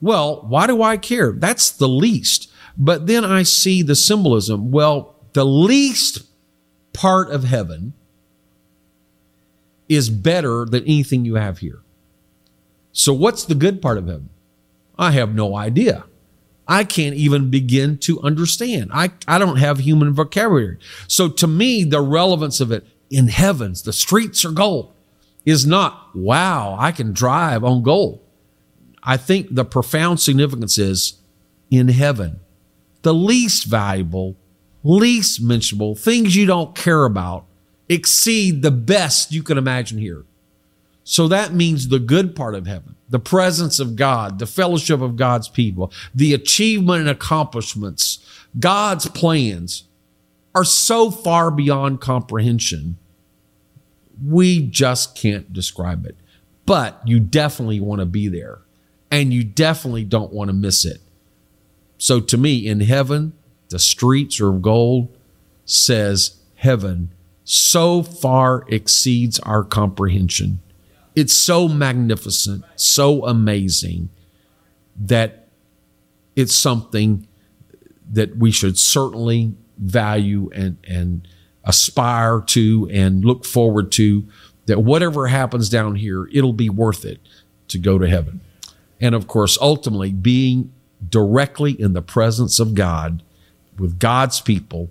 Well, 0.00 0.42
why 0.48 0.66
do 0.66 0.82
I 0.82 0.96
care? 0.96 1.32
That's 1.32 1.70
the 1.70 1.88
least. 1.88 2.50
But 2.76 3.06
then 3.06 3.24
I 3.24 3.42
see 3.42 3.82
the 3.82 3.96
symbolism. 3.96 4.70
Well, 4.70 5.16
the 5.32 5.44
least 5.44 6.22
part 6.92 7.30
of 7.30 7.44
heaven 7.44 7.92
is 9.88 10.08
better 10.08 10.64
than 10.64 10.84
anything 10.84 11.24
you 11.24 11.34
have 11.34 11.58
here. 11.58 11.80
So, 12.92 13.12
what's 13.12 13.44
the 13.44 13.54
good 13.54 13.82
part 13.82 13.98
of 13.98 14.06
heaven? 14.06 14.30
I 14.98 15.10
have 15.12 15.34
no 15.34 15.56
idea. 15.56 16.04
I 16.70 16.84
can't 16.84 17.16
even 17.16 17.50
begin 17.50 17.98
to 17.98 18.20
understand. 18.22 18.90
I, 18.94 19.10
I 19.26 19.38
don't 19.38 19.56
have 19.56 19.80
human 19.80 20.14
vocabulary. 20.14 20.78
So, 21.08 21.28
to 21.28 21.48
me, 21.48 21.82
the 21.82 22.00
relevance 22.00 22.60
of 22.60 22.70
it 22.70 22.86
in 23.10 23.26
heavens, 23.26 23.82
the 23.82 23.92
streets 23.92 24.44
are 24.44 24.52
gold, 24.52 24.92
is 25.44 25.66
not, 25.66 26.14
wow, 26.14 26.76
I 26.78 26.92
can 26.92 27.12
drive 27.12 27.64
on 27.64 27.82
gold. 27.82 28.20
I 29.02 29.16
think 29.16 29.52
the 29.52 29.64
profound 29.64 30.20
significance 30.20 30.78
is 30.78 31.14
in 31.72 31.88
heaven, 31.88 32.38
the 33.02 33.14
least 33.14 33.64
valuable, 33.64 34.36
least 34.84 35.42
mentionable, 35.42 35.96
things 35.96 36.36
you 36.36 36.46
don't 36.46 36.76
care 36.76 37.04
about 37.04 37.46
exceed 37.88 38.62
the 38.62 38.70
best 38.70 39.32
you 39.32 39.42
can 39.42 39.58
imagine 39.58 39.98
here. 39.98 40.24
So 41.02 41.26
that 41.26 41.52
means 41.52 41.88
the 41.88 41.98
good 41.98 42.36
part 42.36 42.54
of 42.54 42.68
heaven, 42.68 42.94
the 43.10 43.18
presence 43.18 43.78
of 43.78 43.96
God, 43.96 44.38
the 44.38 44.46
fellowship 44.46 45.00
of 45.00 45.16
God's 45.16 45.48
people, 45.48 45.92
the 46.14 46.32
achievement 46.32 47.00
and 47.00 47.10
accomplishments, 47.10 48.24
God's 48.58 49.08
plans 49.08 49.84
are 50.54 50.64
so 50.64 51.10
far 51.10 51.50
beyond 51.50 52.00
comprehension. 52.00 52.96
We 54.24 54.62
just 54.62 55.16
can't 55.16 55.52
describe 55.52 56.06
it. 56.06 56.16
But 56.66 57.00
you 57.04 57.20
definitely 57.20 57.80
want 57.80 58.00
to 58.00 58.06
be 58.06 58.28
there 58.28 58.60
and 59.10 59.32
you 59.32 59.42
definitely 59.42 60.04
don't 60.04 60.32
want 60.32 60.48
to 60.48 60.54
miss 60.54 60.84
it. 60.84 61.00
So 61.98 62.20
to 62.20 62.38
me, 62.38 62.66
in 62.66 62.80
heaven, 62.80 63.32
the 63.68 63.78
streets 63.78 64.40
are 64.40 64.48
of 64.48 64.62
gold 64.62 65.16
says 65.64 66.40
heaven 66.54 67.12
so 67.44 68.02
far 68.02 68.64
exceeds 68.68 69.38
our 69.40 69.64
comprehension. 69.64 70.60
It's 71.14 71.32
so 71.32 71.68
magnificent, 71.68 72.64
so 72.76 73.24
amazing 73.26 74.10
that 74.96 75.48
it's 76.36 76.54
something 76.54 77.26
that 78.12 78.36
we 78.36 78.50
should 78.50 78.78
certainly 78.78 79.54
value 79.78 80.50
and, 80.54 80.76
and 80.84 81.26
aspire 81.64 82.40
to 82.40 82.88
and 82.92 83.24
look 83.24 83.44
forward 83.44 83.92
to. 83.92 84.26
That 84.66 84.80
whatever 84.80 85.26
happens 85.26 85.68
down 85.68 85.96
here, 85.96 86.28
it'll 86.32 86.52
be 86.52 86.68
worth 86.68 87.04
it 87.04 87.20
to 87.68 87.78
go 87.78 87.98
to 87.98 88.08
heaven. 88.08 88.40
And 89.00 89.14
of 89.14 89.26
course, 89.26 89.58
ultimately 89.60 90.12
being 90.12 90.72
directly 91.08 91.72
in 91.72 91.92
the 91.92 92.02
presence 92.02 92.60
of 92.60 92.74
God 92.74 93.22
with 93.78 93.98
God's 93.98 94.40
people 94.40 94.90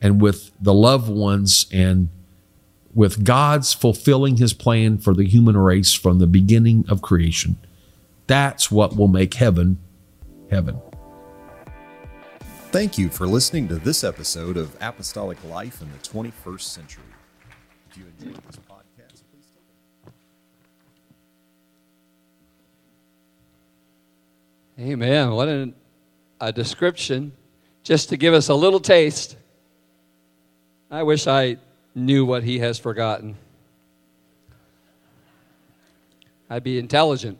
and 0.00 0.20
with 0.20 0.50
the 0.60 0.74
loved 0.74 1.08
ones 1.08 1.66
and 1.72 2.10
with 2.94 3.24
God's 3.24 3.72
fulfilling 3.72 4.36
his 4.36 4.52
plan 4.52 4.98
for 4.98 5.14
the 5.14 5.26
human 5.26 5.56
race 5.56 5.92
from 5.92 6.18
the 6.18 6.26
beginning 6.26 6.84
of 6.88 7.02
creation. 7.02 7.56
That's 8.26 8.70
what 8.70 8.96
will 8.96 9.08
make 9.08 9.34
heaven 9.34 9.78
heaven. 10.50 10.80
Thank 12.70 12.98
you 12.98 13.08
for 13.08 13.26
listening 13.26 13.68
to 13.68 13.76
this 13.76 14.02
episode 14.02 14.56
of 14.56 14.76
Apostolic 14.80 15.38
Life 15.44 15.80
in 15.80 15.90
the 15.92 15.98
21st 15.98 16.60
Century. 16.60 17.02
If 17.90 17.96
you 17.96 18.04
enjoyed 18.18 18.42
this 18.46 18.56
podcast, 18.56 19.22
please 19.30 19.46
take 19.54 19.62
it. 24.78 24.92
Amen. 24.92 25.30
What 25.32 25.48
an 25.48 25.74
a 26.40 26.52
description 26.52 27.32
just 27.84 28.08
to 28.08 28.16
give 28.16 28.34
us 28.34 28.48
a 28.48 28.54
little 28.54 28.80
taste. 28.80 29.36
I 30.90 31.02
wish 31.02 31.26
I 31.26 31.58
knew 31.94 32.24
what 32.24 32.42
he 32.42 32.58
has 32.58 32.78
forgotten. 32.78 33.36
I'd 36.50 36.64
be 36.64 36.78
intelligent. 36.78 37.38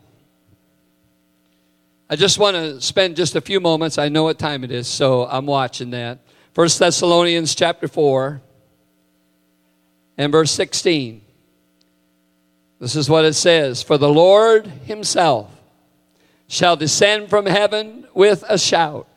I 2.09 2.15
just 2.15 2.37
want 2.37 2.55
to 2.55 2.81
spend 2.81 3.15
just 3.15 3.35
a 3.35 3.41
few 3.41 3.59
moments. 3.59 3.97
I 3.97 4.09
know 4.09 4.23
what 4.23 4.37
time 4.37 4.63
it 4.63 4.71
is, 4.71 4.87
so 4.87 5.25
I'm 5.25 5.45
watching 5.45 5.91
that. 5.91 6.19
First 6.53 6.79
Thessalonians 6.79 7.55
chapter 7.55 7.87
4 7.87 8.41
and 10.17 10.31
verse 10.31 10.51
16. 10.51 11.21
This 12.79 12.95
is 12.95 13.09
what 13.09 13.25
it 13.25 13.33
says 13.33 13.81
For 13.81 13.97
the 13.97 14.09
Lord 14.09 14.67
himself 14.67 15.51
shall 16.47 16.75
descend 16.75 17.29
from 17.29 17.45
heaven 17.45 18.07
with 18.13 18.43
a 18.47 18.57
shout, 18.57 19.07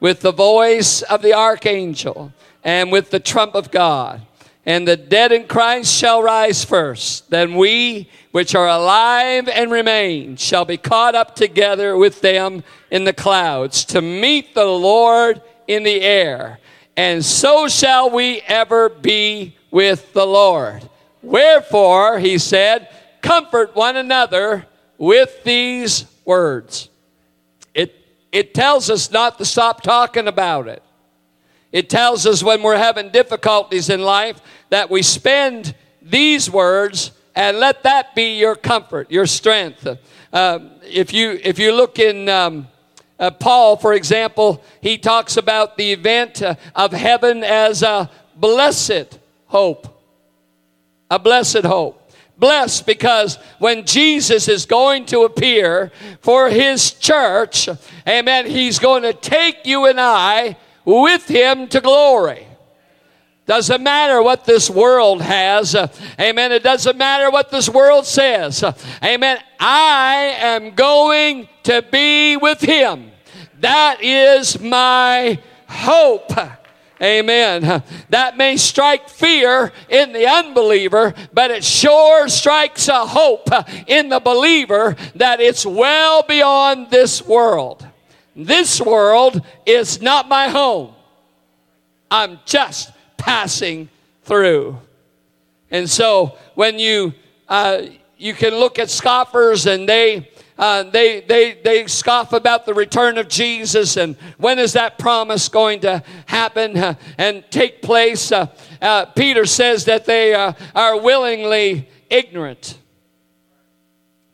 with 0.00 0.20
the 0.20 0.32
voice 0.32 1.02
of 1.02 1.22
the 1.22 1.34
archangel, 1.34 2.32
and 2.64 2.90
with 2.90 3.10
the 3.10 3.20
trump 3.20 3.54
of 3.54 3.70
God. 3.70 4.22
And 4.68 4.86
the 4.86 4.98
dead 4.98 5.32
in 5.32 5.46
Christ 5.46 5.96
shall 5.96 6.22
rise 6.22 6.62
first. 6.62 7.30
Then 7.30 7.54
we, 7.54 8.06
which 8.32 8.54
are 8.54 8.68
alive 8.68 9.48
and 9.48 9.70
remain, 9.70 10.36
shall 10.36 10.66
be 10.66 10.76
caught 10.76 11.14
up 11.14 11.34
together 11.34 11.96
with 11.96 12.20
them 12.20 12.62
in 12.90 13.04
the 13.04 13.14
clouds 13.14 13.86
to 13.86 14.02
meet 14.02 14.54
the 14.54 14.66
Lord 14.66 15.40
in 15.66 15.84
the 15.84 16.02
air. 16.02 16.60
And 16.98 17.24
so 17.24 17.66
shall 17.68 18.10
we 18.10 18.42
ever 18.42 18.90
be 18.90 19.56
with 19.70 20.12
the 20.12 20.26
Lord. 20.26 20.86
Wherefore, 21.22 22.18
he 22.18 22.36
said, 22.36 22.90
comfort 23.22 23.74
one 23.74 23.96
another 23.96 24.66
with 24.98 25.44
these 25.44 26.04
words. 26.26 26.90
It, 27.72 27.96
it 28.30 28.52
tells 28.52 28.90
us 28.90 29.10
not 29.10 29.38
to 29.38 29.46
stop 29.46 29.82
talking 29.82 30.28
about 30.28 30.68
it. 30.68 30.82
It 31.70 31.90
tells 31.90 32.26
us 32.26 32.42
when 32.42 32.62
we're 32.62 32.78
having 32.78 33.10
difficulties 33.10 33.90
in 33.90 34.00
life 34.00 34.40
that 34.70 34.90
we 34.90 35.02
spend 35.02 35.74
these 36.02 36.50
words 36.50 37.12
and 37.34 37.58
let 37.58 37.84
that 37.84 38.14
be 38.14 38.38
your 38.38 38.56
comfort, 38.56 39.10
your 39.10 39.26
strength. 39.26 39.86
Uh, 40.32 40.58
if 40.82 41.12
you 41.12 41.38
if 41.42 41.58
you 41.58 41.72
look 41.72 41.98
in 41.98 42.28
um, 42.28 42.66
uh, 43.18 43.30
Paul, 43.30 43.76
for 43.76 43.94
example, 43.94 44.62
he 44.80 44.98
talks 44.98 45.36
about 45.36 45.76
the 45.76 45.92
event 45.92 46.42
uh, 46.42 46.54
of 46.74 46.92
heaven 46.92 47.44
as 47.44 47.82
a 47.82 48.10
blessed 48.36 49.18
hope, 49.46 50.02
a 51.10 51.18
blessed 51.18 51.64
hope. 51.64 51.94
Blessed 52.36 52.86
because 52.86 53.36
when 53.58 53.84
Jesus 53.84 54.46
is 54.46 54.64
going 54.64 55.06
to 55.06 55.22
appear 55.22 55.90
for 56.20 56.48
his 56.48 56.92
church, 56.92 57.68
amen, 58.06 58.46
he's 58.46 58.78
going 58.78 59.02
to 59.02 59.12
take 59.12 59.66
you 59.66 59.86
and 59.86 60.00
I 60.00 60.56
with 60.84 61.26
him 61.26 61.66
to 61.68 61.80
glory. 61.80 62.47
Doesn't 63.48 63.82
matter 63.82 64.22
what 64.22 64.44
this 64.44 64.68
world 64.68 65.22
has. 65.22 65.74
Uh, 65.74 65.88
amen. 66.20 66.52
It 66.52 66.62
doesn't 66.62 66.98
matter 66.98 67.30
what 67.30 67.50
this 67.50 67.66
world 67.66 68.04
says. 68.04 68.62
Uh, 68.62 68.74
amen. 69.02 69.38
I 69.58 70.34
am 70.38 70.74
going 70.74 71.48
to 71.62 71.80
be 71.80 72.36
with 72.36 72.60
him. 72.60 73.10
That 73.60 74.04
is 74.04 74.60
my 74.60 75.38
hope. 75.66 76.30
Amen. 77.00 77.82
That 78.10 78.36
may 78.36 78.58
strike 78.58 79.08
fear 79.08 79.72
in 79.88 80.12
the 80.12 80.26
unbeliever, 80.26 81.14
but 81.32 81.50
it 81.50 81.64
sure 81.64 82.28
strikes 82.28 82.88
a 82.88 83.06
hope 83.06 83.48
in 83.86 84.10
the 84.10 84.20
believer 84.20 84.94
that 85.14 85.40
it's 85.40 85.64
well 85.64 86.22
beyond 86.22 86.90
this 86.90 87.24
world. 87.24 87.86
This 88.36 88.78
world 88.78 89.40
is 89.64 90.02
not 90.02 90.28
my 90.28 90.48
home. 90.48 90.92
I'm 92.10 92.40
just 92.44 92.90
passing 93.18 93.90
through. 94.22 94.78
And 95.70 95.88
so 95.88 96.38
when 96.54 96.78
you 96.78 97.12
uh, 97.48 97.82
you 98.16 98.34
can 98.34 98.54
look 98.54 98.78
at 98.78 98.90
scoffers 98.90 99.66
and 99.66 99.88
they 99.88 100.30
uh, 100.58 100.82
they, 100.82 101.20
they, 101.20 101.54
they 101.62 101.86
scoff 101.86 102.32
about 102.32 102.66
the 102.66 102.74
return 102.74 103.16
of 103.16 103.28
Jesus 103.28 103.96
and 103.96 104.16
when 104.38 104.58
is 104.58 104.72
that 104.72 104.98
promise 104.98 105.48
going 105.48 105.78
to 105.80 106.02
happen 106.26 106.76
uh, 106.76 106.94
and 107.16 107.44
take 107.48 107.80
place. 107.80 108.32
Uh, 108.32 108.46
uh 108.82 109.06
Peter 109.06 109.46
says 109.46 109.84
that 109.84 110.04
they 110.04 110.34
uh, 110.34 110.52
are 110.74 111.00
willingly 111.00 111.88
ignorant. 112.10 112.76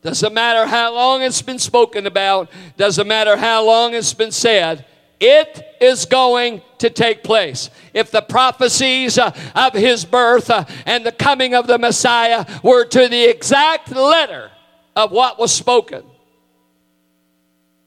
Doesn't 0.01 0.33
matter 0.33 0.67
how 0.67 0.95
long 0.95 1.23
it's 1.23 1.43
been 1.43 1.59
spoken 1.59 2.07
about, 2.07 2.51
doesn't 2.79 3.07
matter 3.07 3.37
how 3.37 3.65
long 3.65 3.95
it's 3.95 4.15
been 4.15 4.33
said, 4.33 4.87
it 5.21 5.77
is 5.81 6.07
going 6.07 6.63
to 6.79 6.91
take 6.91 7.23
place. 7.23 7.71
If 7.93 8.11
the 8.11 8.23
prophecies 8.23 9.19
uh, 9.19 9.35
of 9.55 9.75
his 9.75 10.05
birth 10.05 10.51
uh, 10.51 10.65
and 10.87 11.05
the 11.05 11.13
coming 11.13 11.55
of 11.55 11.67
the 11.67 11.79
Messiah 11.79 12.45
were 12.63 12.85
to 12.85 13.09
the 13.09 13.31
exact 13.31 13.91
letter 13.91 14.51
of 14.97 15.11
what 15.13 15.39
was 15.39 15.53
spoken, 15.53 16.05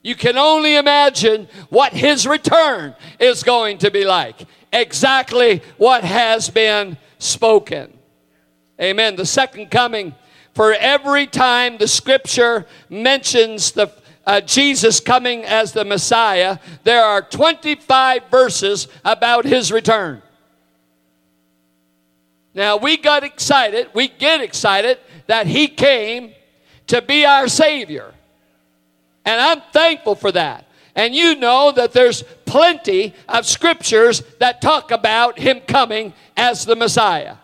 you 0.03 0.15
can 0.15 0.37
only 0.37 0.77
imagine 0.77 1.47
what 1.69 1.91
his 1.91 2.25
return 2.25 2.95
is 3.19 3.43
going 3.43 3.79
to 3.79 3.91
be 3.91 4.05
like. 4.05 4.45
Exactly 4.71 5.61
what 5.77 6.03
has 6.03 6.49
been 6.49 6.97
spoken. 7.19 7.93
Amen. 8.79 9.15
The 9.15 9.25
second 9.25 9.69
coming, 9.69 10.15
for 10.53 10.73
every 10.73 11.27
time 11.27 11.77
the 11.77 11.87
scripture 11.87 12.65
mentions 12.89 13.71
the 13.71 13.91
uh, 14.27 14.41
Jesus 14.41 14.99
coming 14.99 15.45
as 15.45 15.71
the 15.71 15.85
Messiah, 15.85 16.59
there 16.83 17.03
are 17.03 17.21
25 17.21 18.23
verses 18.29 18.89
about 19.05 19.45
his 19.45 19.71
return. 19.71 20.21
Now, 22.53 22.75
we 22.75 22.97
got 22.97 23.23
excited, 23.23 23.87
we 23.93 24.09
get 24.09 24.41
excited 24.41 24.99
that 25.27 25.47
he 25.47 25.69
came 25.69 26.33
to 26.87 27.01
be 27.01 27.25
our 27.25 27.47
Savior. 27.47 28.13
And 29.23 29.39
I'm 29.39 29.61
thankful 29.71 30.15
for 30.15 30.31
that. 30.33 30.65
And 30.93 31.15
you 31.15 31.35
know 31.35 31.71
that 31.71 31.93
there's 31.93 32.23
plenty 32.45 33.13
of 33.29 33.45
scriptures 33.45 34.23
that 34.39 34.61
talk 34.61 34.91
about 34.91 35.39
him 35.39 35.61
coming 35.61 36.13
as 36.35 36.65
the 36.65 36.75
Messiah. 36.75 37.35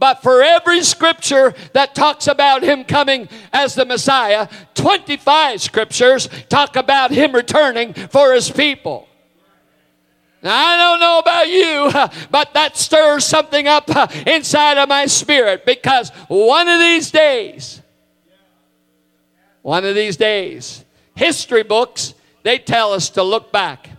But 0.00 0.22
for 0.22 0.42
every 0.42 0.82
scripture 0.82 1.54
that 1.74 1.94
talks 1.94 2.26
about 2.26 2.62
him 2.62 2.84
coming 2.84 3.28
as 3.52 3.74
the 3.74 3.84
Messiah, 3.84 4.48
25 4.74 5.60
scriptures 5.60 6.26
talk 6.48 6.74
about 6.76 7.10
him 7.10 7.32
returning 7.32 7.92
for 7.92 8.32
his 8.32 8.50
people. 8.50 9.06
Now, 10.42 10.56
I 10.56 10.76
don't 10.78 11.00
know 11.00 11.18
about 11.18 11.48
you, 11.48 12.26
but 12.30 12.54
that 12.54 12.78
stirs 12.78 13.26
something 13.26 13.68
up 13.68 13.90
inside 14.26 14.78
of 14.78 14.88
my 14.88 15.04
spirit 15.04 15.66
because 15.66 16.08
one 16.28 16.66
of 16.66 16.80
these 16.80 17.10
days, 17.10 17.82
one 19.60 19.84
of 19.84 19.94
these 19.94 20.16
days, 20.16 20.82
History 21.14 21.62
books, 21.62 22.14
they 22.42 22.56
tell 22.56 22.94
us 22.94 23.10
to 23.10 23.22
look 23.22 23.52
back. 23.52 23.90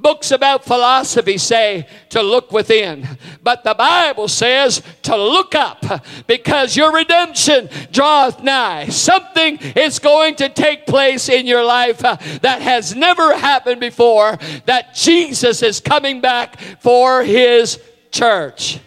Books 0.00 0.30
about 0.30 0.64
philosophy 0.64 1.36
say 1.36 1.86
to 2.08 2.22
look 2.22 2.52
within, 2.52 3.06
but 3.42 3.64
the 3.64 3.74
Bible 3.74 4.28
says 4.28 4.82
to 5.02 5.14
look 5.14 5.54
up 5.54 5.84
because 6.26 6.74
your 6.74 6.90
redemption 6.90 7.68
draweth 7.92 8.42
nigh. 8.42 8.86
Something 8.86 9.58
is 9.76 9.98
going 9.98 10.36
to 10.36 10.48
take 10.48 10.86
place 10.86 11.28
in 11.28 11.46
your 11.46 11.62
life 11.62 12.02
uh, 12.02 12.16
that 12.40 12.62
has 12.62 12.96
never 12.96 13.36
happened 13.36 13.80
before, 13.80 14.38
that 14.64 14.94
Jesus 14.94 15.62
is 15.62 15.80
coming 15.80 16.22
back 16.22 16.58
for 16.80 17.22
his 17.22 17.78
church. 18.10 18.80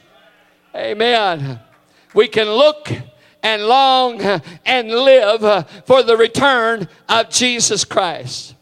Amen. 0.75 1.59
We 2.15 2.27
can 2.27 2.47
look 2.47 2.91
and 3.43 3.63
long 3.67 4.19
and 4.65 4.87
live 4.87 5.67
for 5.85 6.01
the 6.01 6.17
return 6.17 6.87
of 7.07 7.29
Jesus 7.29 7.85
Christ. 7.85 8.55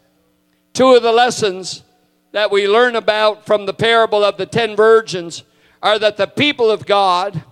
Two 0.74 0.96
of 0.96 1.04
the 1.04 1.14
lessons 1.14 1.84
that 2.32 2.52
we 2.52 2.68
learn 2.68 2.96
about 2.96 3.46
from 3.46 3.66
the 3.66 3.74
parable 3.74 4.24
of 4.24 4.38
the 4.38 4.46
ten 4.46 4.76
virgins 4.76 5.44
are 5.82 6.00
that 6.00 6.18
the 6.18 6.28
people 6.28 6.72
of 6.72 6.86
God 6.86 7.44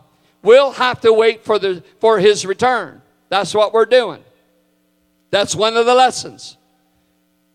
will 0.41 0.71
have 0.71 1.01
to 1.01 1.11
wait 1.11 1.43
for, 1.43 1.59
the, 1.59 1.83
for 1.99 2.19
his 2.19 2.45
return. 2.45 3.01
That's 3.29 3.53
what 3.53 3.73
we're 3.73 3.85
doing. 3.85 4.23
That's 5.31 5.55
one 5.55 5.75
of 5.75 5.85
the 5.85 5.93
lessons. 5.93 6.57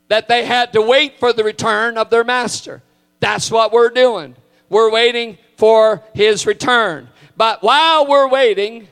That 0.09 0.29
they 0.29 0.45
had 0.45 0.73
to 0.75 0.83
wait 0.83 1.19
for 1.19 1.33
the 1.33 1.45
return 1.45 1.97
of 1.97 2.11
their 2.11 2.25
master. 2.25 2.83
That's 3.21 3.51
what 3.51 3.73
we're 3.73 3.91
doing. 3.91 4.37
We're 4.69 4.91
waiting 4.91 5.39
for 5.57 6.03
his 6.15 6.47
return. 6.47 7.09
But 7.37 7.63
while 7.63 8.07
we're 8.07 8.29
waiting, 8.29 8.87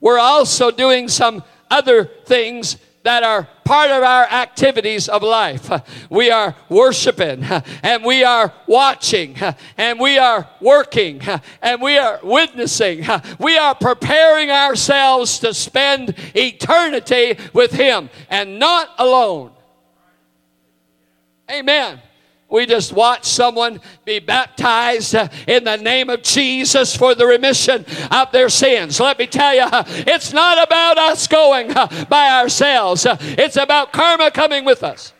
we're 0.00 0.18
also 0.18 0.70
doing 0.70 1.08
some 1.08 1.44
other 1.70 2.04
things 2.04 2.78
that 3.02 3.22
are 3.22 3.48
part 3.70 3.92
of 3.92 4.02
our 4.02 4.24
activities 4.24 5.08
of 5.08 5.22
life. 5.22 5.70
We 6.10 6.28
are 6.32 6.56
worshiping 6.68 7.44
and 7.84 8.02
we 8.04 8.24
are 8.24 8.52
watching 8.66 9.36
and 9.76 10.00
we 10.00 10.18
are 10.18 10.48
working 10.60 11.22
and 11.62 11.80
we 11.80 11.96
are 11.96 12.18
witnessing. 12.20 13.06
We 13.38 13.58
are 13.58 13.76
preparing 13.76 14.50
ourselves 14.50 15.38
to 15.38 15.54
spend 15.54 16.16
eternity 16.34 17.38
with 17.52 17.70
Him 17.70 18.10
and 18.28 18.58
not 18.58 18.88
alone. 18.98 19.52
Amen. 21.48 22.00
We 22.50 22.66
just 22.66 22.92
watch 22.92 23.26
someone 23.26 23.80
be 24.04 24.18
baptized 24.18 25.14
uh, 25.14 25.28
in 25.46 25.62
the 25.62 25.76
name 25.76 26.10
of 26.10 26.22
Jesus 26.22 26.96
for 26.96 27.14
the 27.14 27.24
remission 27.24 27.86
of 28.10 28.32
their 28.32 28.48
sins. 28.48 28.98
Let 28.98 29.20
me 29.20 29.28
tell 29.28 29.54
you, 29.54 29.62
uh, 29.62 29.84
it's 29.86 30.32
not 30.32 30.60
about 30.60 30.98
us 30.98 31.28
going 31.28 31.70
uh, 31.70 32.06
by 32.08 32.40
ourselves, 32.40 33.06
it's 33.08 33.56
about 33.56 33.92
karma 33.92 34.32
coming 34.32 34.64
with 34.64 34.82
us. 34.82 35.12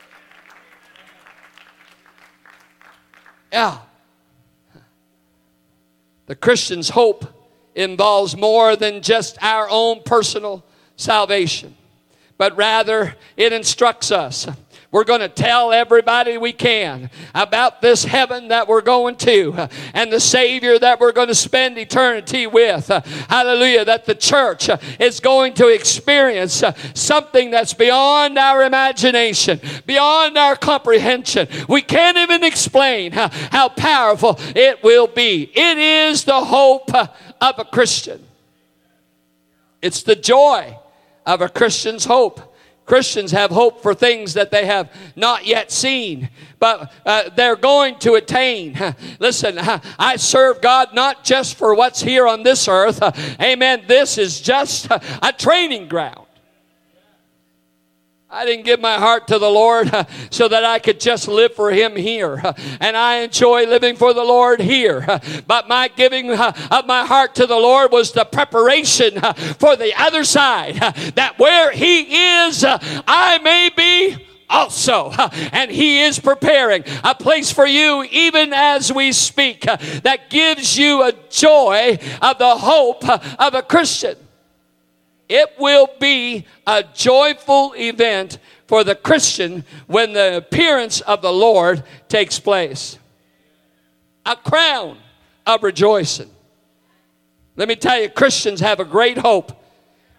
Yeah. 3.53 3.79
The 6.27 6.37
Christian's 6.37 6.91
hope 6.91 7.27
involves 7.75 8.37
more 8.37 8.75
than 8.75 9.03
just 9.03 9.39
our 9.41 9.69
own 9.71 10.03
personal 10.05 10.65
salvation, 10.97 11.77
but 12.39 12.57
rather 12.57 13.15
it 13.37 13.53
instructs 13.53 14.11
us 14.11 14.49
we're 14.93 15.05
going 15.05 15.21
to 15.21 15.29
tell 15.29 15.73
everybody 15.73 16.37
we 16.37 16.53
can 16.53 17.11
about 17.33 17.81
this 17.81 18.05
heaven 18.05 18.49
that 18.49 18.67
we're 18.67 18.81
going 18.81 19.15
to 19.17 19.69
and 19.95 20.13
the 20.13 20.19
Savior 20.19 20.81
that 20.81 20.99
we're 20.99 21.13
going 21.13 21.29
to 21.29 21.35
spend 21.35 21.79
eternity 21.79 22.49
with. 22.49 22.89
Hallelujah. 23.29 23.85
That 23.85 24.05
the 24.05 24.17
church 24.17 24.69
is 24.99 25.21
going 25.21 25.55
to 25.55 25.69
experience 25.69 26.65
something 26.95 27.53
that's 27.53 27.73
beyond 27.73 28.37
our 28.37 28.65
imagination, 28.65 29.61
beyond 29.87 30.37
our 30.37 30.57
comprehension. 30.57 31.47
We 31.69 31.83
can't 31.83 32.19
even 32.19 32.43
explain 32.43 33.13
how 33.13 33.69
powerful 33.69 34.41
it 34.57 34.83
will 34.83 35.07
be. 35.07 35.53
It 35.55 35.79
is 35.79 36.25
the 36.25 36.45
hope 36.45 36.93
of 36.93 37.59
a 37.59 37.65
Christian, 37.65 38.27
it's 39.81 40.03
the 40.03 40.17
joy 40.17 40.77
of 41.25 41.43
a 41.43 41.49
Christian's 41.49 42.07
hope. 42.07 42.50
Christians 42.91 43.31
have 43.31 43.53
hope 43.53 43.85
for 43.85 43.95
things 43.95 44.35
that 44.35 44.51
they 44.51 44.67
have 44.67 44.93
not 45.15 45.47
yet 45.47 45.71
seen, 45.71 46.29
but 46.59 46.93
uh, 47.07 47.31
they're 47.37 47.55
going 47.55 47.97
to 48.01 48.15
attain. 48.15 48.77
Listen, 49.21 49.59
I 49.97 50.17
serve 50.17 50.61
God 50.61 50.93
not 50.93 51.23
just 51.23 51.55
for 51.55 51.73
what's 51.77 52.01
here 52.03 52.27
on 52.27 52.43
this 52.43 52.67
earth. 52.67 53.01
Amen. 53.41 53.85
This 53.87 54.19
is 54.19 54.41
just 54.41 54.89
a 54.91 55.33
training 55.39 55.87
ground. 55.87 56.27
I 58.33 58.45
didn't 58.45 58.65
give 58.65 58.79
my 58.79 58.97
heart 58.97 59.27
to 59.29 59.41
the 59.41 59.51
Lord 59.51 59.91
so 60.31 60.47
that 60.47 60.65
I 60.65 60.79
could 60.79 61.01
just 61.01 61.27
live 61.27 61.53
for 61.55 61.73
Him 61.73 61.97
here. 61.97 62.41
And 62.81 62.97
I 62.97 63.19
enjoy 63.19 63.67
living 63.67 63.97
for 63.97 64.15
the 64.15 64.25
Lord 64.25 64.61
here. 64.61 65.05
But 65.47 65.69
my 65.69 65.89
giving 65.89 66.31
of 66.31 66.87
my 66.87 67.05
heart 67.05 67.35
to 67.37 67.47
the 67.47 67.57
Lord 67.57 67.91
was 67.91 68.13
the 68.13 68.25
preparation 68.25 69.21
for 69.59 69.77
the 69.77 69.93
other 69.97 70.25
side. 70.25 70.77
That 71.17 71.39
where 71.39 71.73
He 71.73 72.37
is, 72.43 72.65
I 72.65 73.39
may 73.43 73.71
be 73.77 74.27
also. 74.49 75.11
And 75.53 75.71
He 75.71 76.03
is 76.03 76.19
preparing 76.19 76.85
a 77.03 77.15
place 77.15 77.51
for 77.51 77.67
you 77.67 78.05
even 78.11 78.53
as 78.53 78.93
we 78.93 79.13
speak 79.13 79.63
that 79.63 80.31
gives 80.31 80.79
you 80.79 81.03
a 81.03 81.13
joy 81.31 81.99
of 82.23 82.39
the 82.39 82.57
hope 82.57 83.09
of 83.09 83.55
a 83.55 83.63
Christian. 83.63 84.17
It 85.31 85.53
will 85.61 85.89
be 86.01 86.45
a 86.67 86.83
joyful 86.83 87.73
event 87.77 88.41
for 88.67 88.83
the 88.83 88.97
Christian 88.97 89.65
when 89.87 90.13
the 90.13 90.39
appearance 90.39 91.03
of 91.03 91.23
the 91.23 91.33
Lord 91.33 91.85
takes 92.09 92.41
place. 92.41 92.99
A 94.27 94.35
crown 94.35 94.99
of 95.47 95.63
rejoicing. 95.63 96.31
Let 97.55 97.69
me 97.69 97.77
tell 97.77 98.03
you, 98.03 98.09
Christians 98.09 98.59
have 98.59 98.81
a 98.81 98.85
great 98.85 99.19
hope 99.19 99.53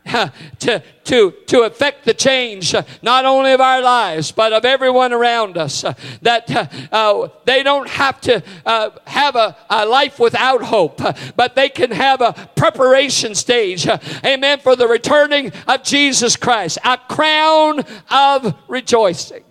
to, 0.60 0.84
to, 1.04 1.32
to 1.46 1.62
affect 1.62 2.06
the 2.06 2.14
change 2.14 2.74
uh, 2.74 2.82
not 3.04 3.24
only 3.24 3.52
of 3.52 3.62
our 3.62 3.82
lives 3.82 4.32
but 4.32 4.52
of 4.52 4.66
everyone 4.66 5.14
around 5.14 5.58
us 5.58 5.84
uh, 5.84 5.94
that 6.24 6.50
uh, 6.50 6.66
uh, 6.92 7.30
they 7.46 7.62
don't 7.62 7.88
have 7.88 8.20
to 8.20 8.42
uh, 8.66 8.90
have 9.06 9.36
a, 9.36 9.56
a, 9.70 9.86
life 9.86 10.20
without 10.20 10.64
hope 10.64 11.00
but 11.36 11.54
they 11.56 11.70
can 11.70 11.92
have 11.92 12.20
a 12.20 12.34
preparation 12.56 13.36
stage 13.36 13.88
amen 14.26 14.60
for 14.60 14.76
the 14.76 14.88
returning 14.88 15.52
of 15.68 15.84
jesus 15.84 16.36
christ 16.36 16.80
a 16.84 16.98
crown 16.98 17.84
of 18.10 18.56
rejoicing. 18.68 19.44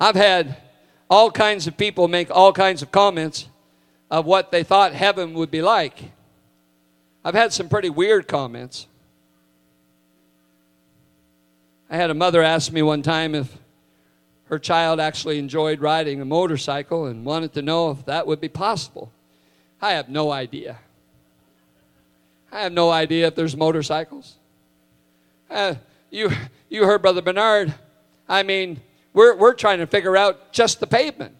I've 0.00 0.16
had 0.16 0.56
all 1.08 1.30
kinds 1.30 1.66
of 1.66 1.76
people 1.76 2.08
make 2.08 2.30
all 2.30 2.52
kinds 2.52 2.82
of 2.82 2.90
comments 2.90 3.48
of 4.14 4.26
what 4.26 4.52
they 4.52 4.62
thought 4.62 4.92
heaven 4.92 5.34
would 5.34 5.50
be 5.50 5.60
like 5.60 6.00
I've 7.24 7.34
had 7.34 7.52
some 7.52 7.68
pretty 7.68 7.88
weird 7.88 8.28
comments. 8.28 8.86
I 11.88 11.96
had 11.96 12.10
a 12.10 12.14
mother 12.14 12.42
ask 12.42 12.70
me 12.70 12.82
one 12.82 13.00
time 13.00 13.34
if 13.34 13.50
her 14.50 14.58
child 14.58 15.00
actually 15.00 15.38
enjoyed 15.38 15.80
riding 15.80 16.20
a 16.20 16.24
motorcycle 16.26 17.06
and 17.06 17.24
wanted 17.24 17.54
to 17.54 17.62
know 17.62 17.90
if 17.90 18.04
that 18.04 18.26
would 18.26 18.42
be 18.42 18.48
possible. 18.48 19.10
I 19.80 19.92
have 19.92 20.10
no 20.10 20.30
idea. 20.30 20.78
I 22.52 22.60
have 22.60 22.72
no 22.72 22.90
idea 22.90 23.28
if 23.28 23.34
there's 23.34 23.56
motorcycles. 23.56 24.36
Uh, 25.50 25.76
you, 26.10 26.30
you 26.68 26.84
heard 26.84 27.00
Brother 27.00 27.22
Bernard. 27.22 27.74
I 28.28 28.42
mean, 28.42 28.82
we're, 29.14 29.34
we're 29.34 29.54
trying 29.54 29.78
to 29.78 29.86
figure 29.86 30.16
out 30.16 30.52
just 30.52 30.78
the 30.78 30.86
pavement. 30.86 31.34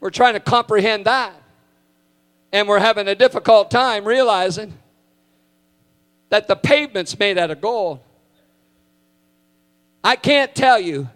We're 0.00 0.10
trying 0.10 0.34
to 0.34 0.40
comprehend 0.40 1.06
that. 1.06 1.34
And 2.52 2.66
we're 2.66 2.78
having 2.78 3.08
a 3.08 3.14
difficult 3.14 3.70
time 3.70 4.04
realizing 4.04 4.72
that 6.30 6.48
the 6.48 6.56
pavement's 6.56 7.18
made 7.18 7.38
out 7.38 7.50
of 7.50 7.60
gold. 7.60 8.00
I 10.02 10.16
can't 10.16 10.54
tell 10.54 10.80
you 10.80 11.08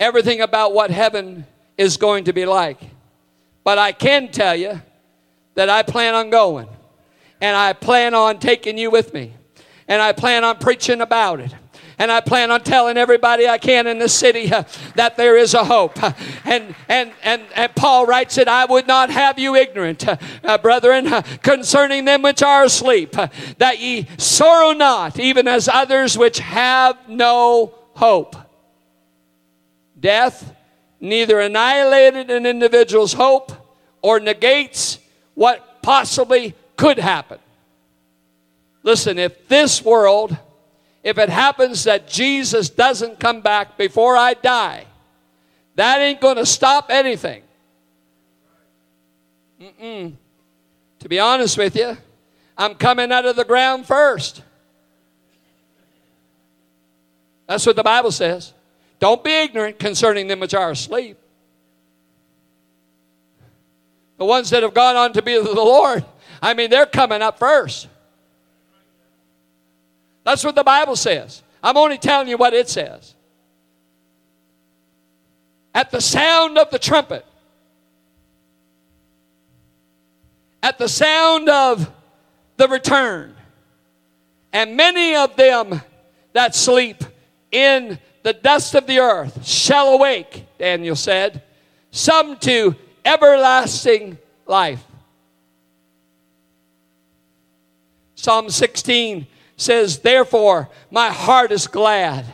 everything 0.00 0.40
about 0.40 0.72
what 0.72 0.90
heaven 0.90 1.46
is 1.76 1.96
going 1.96 2.24
to 2.24 2.32
be 2.32 2.44
like, 2.44 2.80
but 3.62 3.78
I 3.78 3.92
can 3.92 4.28
tell 4.28 4.56
you 4.56 4.80
that 5.54 5.68
I 5.68 5.82
plan 5.82 6.14
on 6.14 6.30
going, 6.30 6.68
and 7.40 7.56
I 7.56 7.72
plan 7.72 8.14
on 8.14 8.38
taking 8.38 8.78
you 8.78 8.90
with 8.90 9.14
me, 9.14 9.32
and 9.86 10.00
I 10.02 10.12
plan 10.12 10.44
on 10.44 10.58
preaching 10.58 11.00
about 11.00 11.40
it. 11.40 11.54
And 12.02 12.10
I 12.10 12.20
plan 12.20 12.50
on 12.50 12.62
telling 12.62 12.96
everybody 12.96 13.46
I 13.46 13.58
can 13.58 13.86
in 13.86 14.00
this 14.00 14.12
city 14.12 14.52
uh, 14.52 14.64
that 14.96 15.16
there 15.16 15.36
is 15.36 15.54
a 15.54 15.62
hope. 15.62 16.02
Uh, 16.02 16.12
and, 16.44 16.74
and, 16.88 17.12
and, 17.22 17.42
and 17.54 17.72
Paul 17.76 18.06
writes 18.06 18.38
it 18.38 18.48
I 18.48 18.64
would 18.64 18.88
not 18.88 19.08
have 19.10 19.38
you 19.38 19.54
ignorant, 19.54 20.08
uh, 20.08 20.16
uh 20.42 20.58
brethren, 20.58 21.06
uh, 21.06 21.22
concerning 21.44 22.04
them 22.04 22.22
which 22.22 22.42
are 22.42 22.64
asleep, 22.64 23.12
that 23.58 23.78
ye 23.78 24.08
sorrow 24.18 24.72
not, 24.72 25.20
even 25.20 25.46
as 25.46 25.68
others 25.68 26.18
which 26.18 26.40
have 26.40 26.98
no 27.08 27.72
hope. 27.94 28.34
Death 30.00 30.56
neither 30.98 31.38
annihilated 31.38 32.32
an 32.32 32.46
individual's 32.46 33.12
hope 33.12 33.52
or 34.02 34.18
negates 34.18 34.98
what 35.34 35.82
possibly 35.82 36.56
could 36.76 36.98
happen. 36.98 37.38
Listen, 38.82 39.20
if 39.20 39.46
this 39.46 39.84
world 39.84 40.36
if 41.02 41.18
it 41.18 41.28
happens 41.28 41.84
that 41.84 42.08
Jesus 42.08 42.70
doesn't 42.70 43.18
come 43.18 43.40
back 43.40 43.76
before 43.76 44.16
I 44.16 44.34
die, 44.34 44.86
that 45.74 46.00
ain't 46.00 46.20
going 46.20 46.36
to 46.36 46.46
stop 46.46 46.86
anything. 46.90 47.42
Mm-mm. 49.60 50.14
To 51.00 51.08
be 51.08 51.18
honest 51.18 51.58
with 51.58 51.74
you, 51.76 51.96
I'm 52.56 52.74
coming 52.74 53.10
out 53.10 53.24
of 53.24 53.36
the 53.36 53.44
ground 53.44 53.86
first. 53.86 54.42
That's 57.46 57.66
what 57.66 57.76
the 57.76 57.82
Bible 57.82 58.12
says. 58.12 58.52
Don't 58.98 59.24
be 59.24 59.32
ignorant 59.32 59.78
concerning 59.78 60.28
them 60.28 60.38
which 60.38 60.54
are 60.54 60.70
asleep. 60.70 61.18
The 64.18 64.24
ones 64.24 64.50
that 64.50 64.62
have 64.62 64.74
gone 64.74 64.94
on 64.94 65.12
to 65.14 65.22
be 65.22 65.36
with 65.36 65.46
the 65.46 65.54
Lord, 65.54 66.04
I 66.40 66.54
mean, 66.54 66.70
they're 66.70 66.86
coming 66.86 67.22
up 67.22 67.38
first. 67.40 67.88
That's 70.24 70.44
what 70.44 70.54
the 70.54 70.64
Bible 70.64 70.96
says. 70.96 71.42
I'm 71.62 71.76
only 71.76 71.98
telling 71.98 72.28
you 72.28 72.36
what 72.36 72.54
it 72.54 72.68
says. 72.68 73.14
At 75.74 75.90
the 75.90 76.00
sound 76.00 76.58
of 76.58 76.70
the 76.70 76.78
trumpet, 76.78 77.24
at 80.62 80.78
the 80.78 80.88
sound 80.88 81.48
of 81.48 81.90
the 82.56 82.68
return, 82.68 83.34
and 84.52 84.76
many 84.76 85.16
of 85.16 85.34
them 85.36 85.80
that 86.34 86.54
sleep 86.54 87.02
in 87.50 87.98
the 88.22 88.32
dust 88.32 88.74
of 88.74 88.86
the 88.86 88.98
earth 88.98 89.46
shall 89.46 89.88
awake, 89.94 90.46
Daniel 90.58 90.94
said, 90.94 91.42
some 91.90 92.36
to 92.38 92.76
everlasting 93.04 94.18
life. 94.46 94.82
Psalm 98.14 98.48
16 98.48 99.26
says, 99.62 100.00
Therefore, 100.00 100.68
my 100.90 101.10
heart 101.10 101.52
is 101.52 101.66
glad 101.66 102.26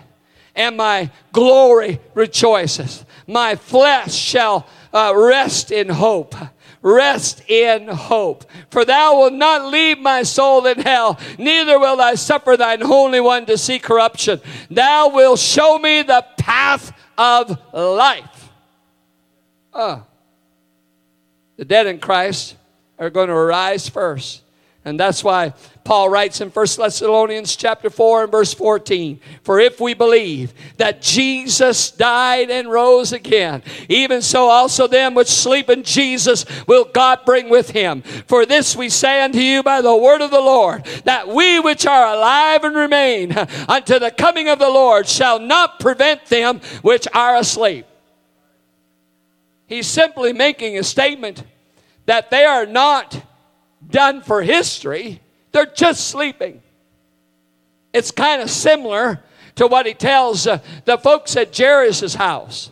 and 0.55 0.77
my 0.77 1.11
glory 1.33 2.01
rejoices. 2.14 3.05
My 3.27 3.55
flesh 3.55 4.14
shall 4.14 4.67
uh, 4.93 5.12
rest 5.14 5.71
in 5.71 5.88
hope. 5.88 6.35
rest 6.83 7.49
in 7.49 7.88
hope. 7.88 8.45
For 8.71 8.85
thou 8.85 9.19
wilt 9.19 9.33
not 9.35 9.71
leave 9.71 9.99
my 9.99 10.23
soul 10.23 10.67
in 10.67 10.81
hell, 10.81 11.19
neither 11.38 11.79
will 11.79 12.01
I 12.01 12.14
suffer 12.14 12.57
thine 12.57 12.81
holy 12.81 13.21
one 13.21 13.47
to 13.47 13.59
see 13.59 13.79
corruption. 13.79 14.41
Thou 14.71 15.11
wilt 15.11 15.38
show 15.38 15.79
me 15.79 16.03
the 16.03 16.25
path 16.38 16.93
of 17.17 17.59
life. 17.73 18.51
Uh, 19.73 20.01
the 21.57 21.64
dead 21.64 21.87
in 21.87 21.99
Christ 21.99 22.57
are 22.99 23.11
going 23.11 23.29
to 23.29 23.35
arise 23.35 23.88
first. 23.88 24.43
And 24.85 24.99
that's 24.99 25.23
why 25.23 25.53
Paul 25.88 26.11
writes 26.11 26.42
in 26.42 26.51
1 26.51 26.66
Thessalonians 26.77 27.57
chapter 27.57 27.88
4 27.88 28.24
and 28.24 28.31
verse 28.31 28.53
14, 28.53 29.20
For 29.42 29.59
if 29.59 29.81
we 29.81 29.94
believe 29.94 30.53
that 30.77 31.01
Jesus 31.01 31.90
died 31.90 32.51
and 32.51 32.70
rose 32.70 33.14
again, 33.14 33.62
even 33.88 34.20
so 34.20 34.51
also 34.51 34.87
them 34.87 35.14
which 35.14 35.29
sleep 35.29 35.70
in 35.70 35.85
Jesus 35.85 36.44
will 36.66 36.85
God 36.85 37.20
bring 37.24 37.48
with 37.48 37.70
him. 37.70 38.03
For 38.03 38.44
this 38.44 38.77
we 38.77 38.90
say 38.90 39.22
unto 39.22 39.38
you 39.38 39.62
by 39.62 39.81
the 39.81 39.96
word 39.96 40.20
of 40.20 40.31
the 40.31 40.42
Lord, 40.42 40.85
that 41.05 41.27
we 41.27 41.59
which 41.59 41.87
are 41.87 42.14
alive 42.14 42.64
and 42.64 42.77
remain 42.77 43.33
unto 43.66 43.98
the 43.98 44.11
coming 44.11 44.46
of 44.51 44.59
the 44.59 44.68
Lord 44.68 45.09
shall 45.09 45.38
not 45.38 45.81
prevent 45.81 46.27
them 46.27 46.61
which 46.83 47.09
are 47.14 47.37
asleep. 47.37 47.87
He's 49.66 49.87
simply 49.87 50.35
making 50.35 50.77
a 50.77 50.85
statement 50.85 51.44
that 52.05 52.31
they 52.31 52.44
are 52.44 52.66
not 52.66 53.24
done 53.88 54.20
for 54.20 54.42
history, 54.42 55.22
they're 55.53 55.67
just 55.67 56.09
sleeping. 56.09 56.63
It's 57.93 58.11
kind 58.11 58.43
of 58.43 58.51
similar 58.51 59.23
to 59.57 59.67
what 59.67 59.87
he 59.87 59.95
tells 59.95 60.47
uh, 60.47 60.59
the 60.85 60.99
folks 60.99 61.37
at 61.37 61.57
Jairus' 61.57 62.15
house. 62.15 62.71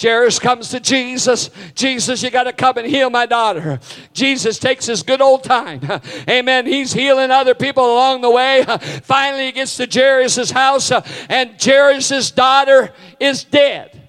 Jairus 0.00 0.38
comes 0.38 0.68
to 0.70 0.80
Jesus. 0.80 1.48
Jesus, 1.74 2.22
you 2.22 2.30
got 2.30 2.44
to 2.44 2.52
come 2.52 2.76
and 2.76 2.86
heal 2.86 3.08
my 3.08 3.24
daughter. 3.24 3.80
Jesus 4.12 4.58
takes 4.58 4.84
his 4.86 5.02
good 5.02 5.22
old 5.22 5.42
time. 5.42 5.80
Amen. 6.28 6.66
He's 6.66 6.92
healing 6.92 7.30
other 7.30 7.54
people 7.54 7.84
along 7.84 8.20
the 8.20 8.30
way. 8.30 8.64
Finally, 9.04 9.46
he 9.46 9.52
gets 9.52 9.76
to 9.78 9.88
Jairus' 9.90 10.50
house, 10.50 10.90
uh, 10.90 11.06
and 11.28 11.54
Jairus' 11.62 12.30
daughter 12.30 12.92
is 13.18 13.44
dead. 13.44 14.08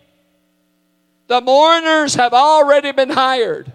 The 1.27 1.41
mourners 1.41 2.15
have 2.15 2.33
already 2.33 2.91
been 2.91 3.09
hired. 3.09 3.71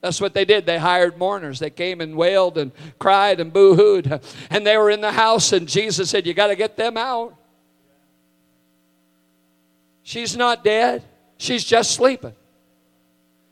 That's 0.00 0.20
what 0.20 0.32
they 0.32 0.44
did. 0.44 0.64
They 0.64 0.78
hired 0.78 1.18
mourners. 1.18 1.58
They 1.58 1.70
came 1.70 2.00
and 2.00 2.16
wailed 2.16 2.56
and 2.56 2.70
cried 2.98 3.40
and 3.40 3.52
boo 3.52 3.74
hooed. 3.74 4.20
And 4.50 4.66
they 4.66 4.76
were 4.76 4.90
in 4.90 5.00
the 5.00 5.12
house, 5.12 5.52
and 5.52 5.66
Jesus 5.66 6.10
said, 6.10 6.26
You 6.26 6.34
got 6.34 6.48
to 6.48 6.56
get 6.56 6.76
them 6.76 6.96
out. 6.96 7.34
She's 10.02 10.36
not 10.36 10.64
dead, 10.64 11.04
she's 11.36 11.64
just 11.64 11.90
sleeping 11.90 12.34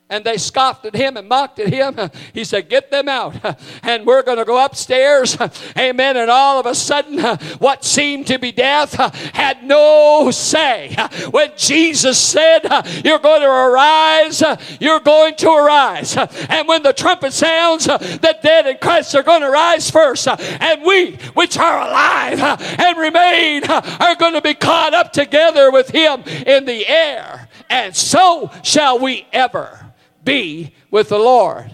and 0.09 0.25
they 0.25 0.37
scoffed 0.37 0.87
at 0.87 0.95
him 0.95 1.17
and 1.17 1.29
mocked 1.29 1.59
at 1.59 1.73
him. 1.73 2.11
He 2.33 2.45
said, 2.45 2.69
Get 2.69 2.91
them 2.91 3.09
out. 3.09 3.35
And 3.83 4.07
we're 4.07 4.23
going 4.23 4.39
to 4.39 4.45
go 4.45 4.65
upstairs. 4.65 5.37
Amen. 5.79 6.17
And 6.17 6.31
all 6.31 6.61
of 6.61 6.67
a 6.67 6.75
sudden, 6.75 7.19
what 7.59 7.85
seemed 7.85 8.27
to 8.29 8.39
be 8.39 8.53
death 8.53 8.95
had 9.35 9.65
no 9.65 10.31
say. 10.31 10.95
When 11.31 11.51
Jesus 11.57 12.21
said, 12.21 12.61
You're 13.05 13.19
going 13.19 13.41
to 13.41 13.49
arise, 13.49 14.43
you're 14.81 15.01
going 15.01 15.35
to 15.37 15.51
arise. 15.51 16.17
And 16.17 16.69
when 16.69 16.83
the 16.83 16.93
trumpet 16.93 17.33
sounds, 17.33 17.87
the 17.87 18.37
dead 18.43 18.67
in 18.67 18.79
Christ 18.79 19.15
are 19.15 19.23
going 19.23 19.43
to 19.43 19.51
rise 19.51 19.91
first. 19.91 20.29
And 20.29 20.83
we, 20.83 21.17
which 21.35 21.59
are 21.59 21.89
alive 21.89 22.41
and 22.41 22.99
remain, 22.99 23.65
are 23.65 24.15
going 24.17 24.35
to 24.35 24.43
be 24.43 24.55
caught 24.55 24.95
up 24.95 25.13
together 25.13 25.71
with 25.71 25.89
him 25.89 26.23
in 26.47 26.65
the 26.65 26.87
air. 26.87 27.49
And 27.69 27.95
so 27.97 28.51
shall 28.63 28.99
we 28.99 29.27
ever 29.33 29.86
be 30.27 30.75
with 30.91 31.09
the 31.09 31.19
Lord. 31.19 31.71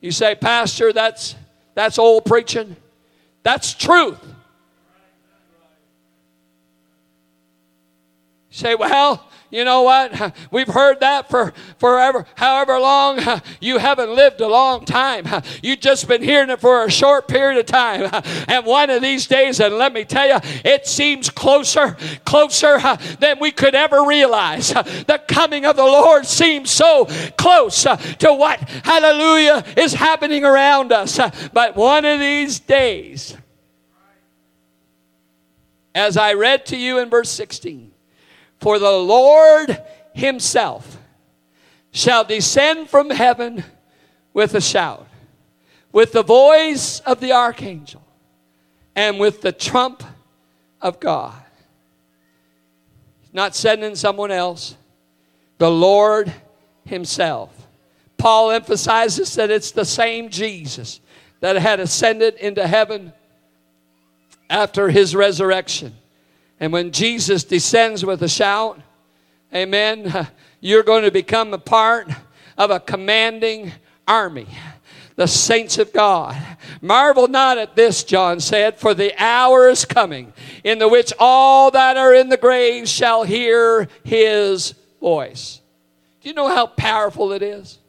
You 0.00 0.10
say, 0.10 0.34
Pastor, 0.34 0.92
that's, 0.92 1.36
that's 1.74 1.98
old 1.98 2.24
preaching. 2.24 2.76
That's 3.44 3.74
truth. 3.74 4.18
You 8.50 8.56
say, 8.56 8.74
well, 8.74 9.27
you 9.50 9.64
know 9.64 9.82
what? 9.82 10.34
We've 10.50 10.68
heard 10.68 11.00
that 11.00 11.30
for 11.30 11.52
forever, 11.78 12.26
however 12.34 12.78
long. 12.78 13.20
You 13.60 13.78
haven't 13.78 14.14
lived 14.14 14.40
a 14.40 14.46
long 14.46 14.84
time. 14.84 15.26
You've 15.62 15.80
just 15.80 16.06
been 16.06 16.22
hearing 16.22 16.50
it 16.50 16.60
for 16.60 16.84
a 16.84 16.90
short 16.90 17.28
period 17.28 17.58
of 17.58 17.66
time. 17.66 18.10
And 18.46 18.64
one 18.64 18.90
of 18.90 19.02
these 19.02 19.26
days, 19.26 19.60
and 19.60 19.76
let 19.76 19.92
me 19.92 20.04
tell 20.04 20.28
you, 20.28 20.38
it 20.64 20.86
seems 20.86 21.30
closer, 21.30 21.96
closer 22.24 22.78
than 23.18 23.38
we 23.40 23.50
could 23.50 23.74
ever 23.74 24.04
realize. 24.04 24.68
The 24.72 25.22
coming 25.28 25.64
of 25.64 25.76
the 25.76 25.84
Lord 25.84 26.26
seems 26.26 26.70
so 26.70 27.06
close 27.36 27.86
uh, 27.86 27.96
to 27.96 28.32
what, 28.32 28.60
hallelujah, 28.60 29.64
is 29.76 29.94
happening 29.94 30.44
around 30.44 30.92
us. 30.92 31.18
But 31.52 31.76
one 31.76 32.04
of 32.04 32.20
these 32.20 32.60
days, 32.60 33.36
as 35.94 36.16
I 36.16 36.34
read 36.34 36.66
to 36.66 36.76
you 36.76 36.98
in 36.98 37.10
verse 37.10 37.30
16, 37.30 37.92
for 38.60 38.78
the 38.78 38.90
Lord 38.90 39.80
himself 40.14 40.98
shall 41.92 42.24
descend 42.24 42.88
from 42.88 43.10
heaven 43.10 43.64
with 44.32 44.54
a 44.54 44.60
shout, 44.60 45.06
with 45.92 46.12
the 46.12 46.22
voice 46.22 47.00
of 47.00 47.20
the 47.20 47.32
archangel, 47.32 48.02
and 48.94 49.18
with 49.18 49.40
the 49.40 49.52
trump 49.52 50.02
of 50.80 51.00
God. 51.00 51.34
Not 53.32 53.54
sending 53.54 53.94
someone 53.94 54.30
else, 54.30 54.76
the 55.58 55.70
Lord 55.70 56.32
himself. 56.84 57.54
Paul 58.16 58.50
emphasizes 58.50 59.34
that 59.36 59.50
it's 59.50 59.70
the 59.70 59.84
same 59.84 60.28
Jesus 60.28 61.00
that 61.40 61.56
had 61.56 61.78
ascended 61.78 62.34
into 62.34 62.66
heaven 62.66 63.12
after 64.50 64.88
his 64.88 65.14
resurrection. 65.14 65.94
And 66.60 66.72
when 66.72 66.92
Jesus 66.92 67.44
descends 67.44 68.04
with 68.04 68.22
a 68.22 68.28
shout, 68.28 68.80
amen, 69.54 70.28
you're 70.60 70.82
going 70.82 71.04
to 71.04 71.10
become 71.10 71.54
a 71.54 71.58
part 71.58 72.08
of 72.56 72.70
a 72.70 72.80
commanding 72.80 73.72
army 74.06 74.48
the 75.18 75.26
saints 75.26 75.78
of 75.78 75.92
God. 75.92 76.40
Marvel 76.80 77.26
not 77.26 77.58
at 77.58 77.74
this, 77.74 78.04
John 78.04 78.38
said, 78.38 78.78
for 78.78 78.94
the 78.94 79.12
hour 79.20 79.68
is 79.68 79.84
coming 79.84 80.32
in 80.62 80.78
the 80.78 80.86
which 80.86 81.12
all 81.18 81.72
that 81.72 81.96
are 81.96 82.14
in 82.14 82.28
the 82.28 82.36
grave 82.36 82.88
shall 82.88 83.24
hear 83.24 83.88
his 84.04 84.74
voice. 85.00 85.60
Do 86.20 86.28
you 86.28 86.36
know 86.36 86.46
how 86.46 86.68
powerful 86.68 87.32
it 87.32 87.42
is? 87.42 87.80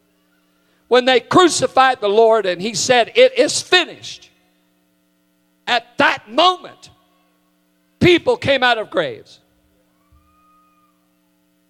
When 0.88 1.06
they 1.06 1.20
crucified 1.20 2.02
the 2.02 2.10
Lord 2.10 2.48
and 2.48 2.60
he 2.60 2.74
said, 2.74 3.12
It 3.14 3.38
is 3.38 3.62
finished, 3.62 4.32
at 5.68 5.86
that 6.00 6.32
moment, 6.32 6.89
people 8.00 8.38
came 8.38 8.64
out 8.64 8.78
of 8.78 8.90
graves. 8.90 9.40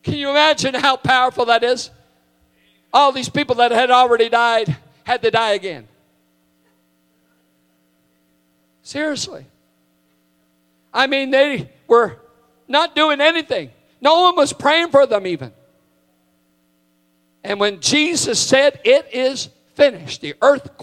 Can 0.03 0.15
you 0.15 0.29
imagine 0.29 0.73
how 0.73 0.95
powerful 0.95 1.45
that 1.45 1.63
is? 1.63 1.91
All 2.93 3.11
these 3.11 3.29
people 3.29 3.55
that 3.55 3.71
had 3.71 3.91
already 3.91 4.29
died 4.29 4.75
had 5.03 5.21
to 5.21 5.31
die 5.31 5.51
again. 5.51 5.87
Seriously. 8.81 9.45
I 10.93 11.07
mean, 11.07 11.29
they 11.29 11.69
were 11.87 12.17
not 12.67 12.95
doing 12.95 13.21
anything. 13.21 13.69
No 14.01 14.21
one 14.21 14.35
was 14.35 14.53
praying 14.53 14.89
for 14.89 15.05
them, 15.05 15.27
even. 15.27 15.51
And 17.43 17.59
when 17.59 17.81
Jesus 17.81 18.39
said, 18.39 18.79
It 18.83 19.09
is 19.13 19.49
finished. 19.79 20.19
The 20.21 20.35
earth 20.41 20.77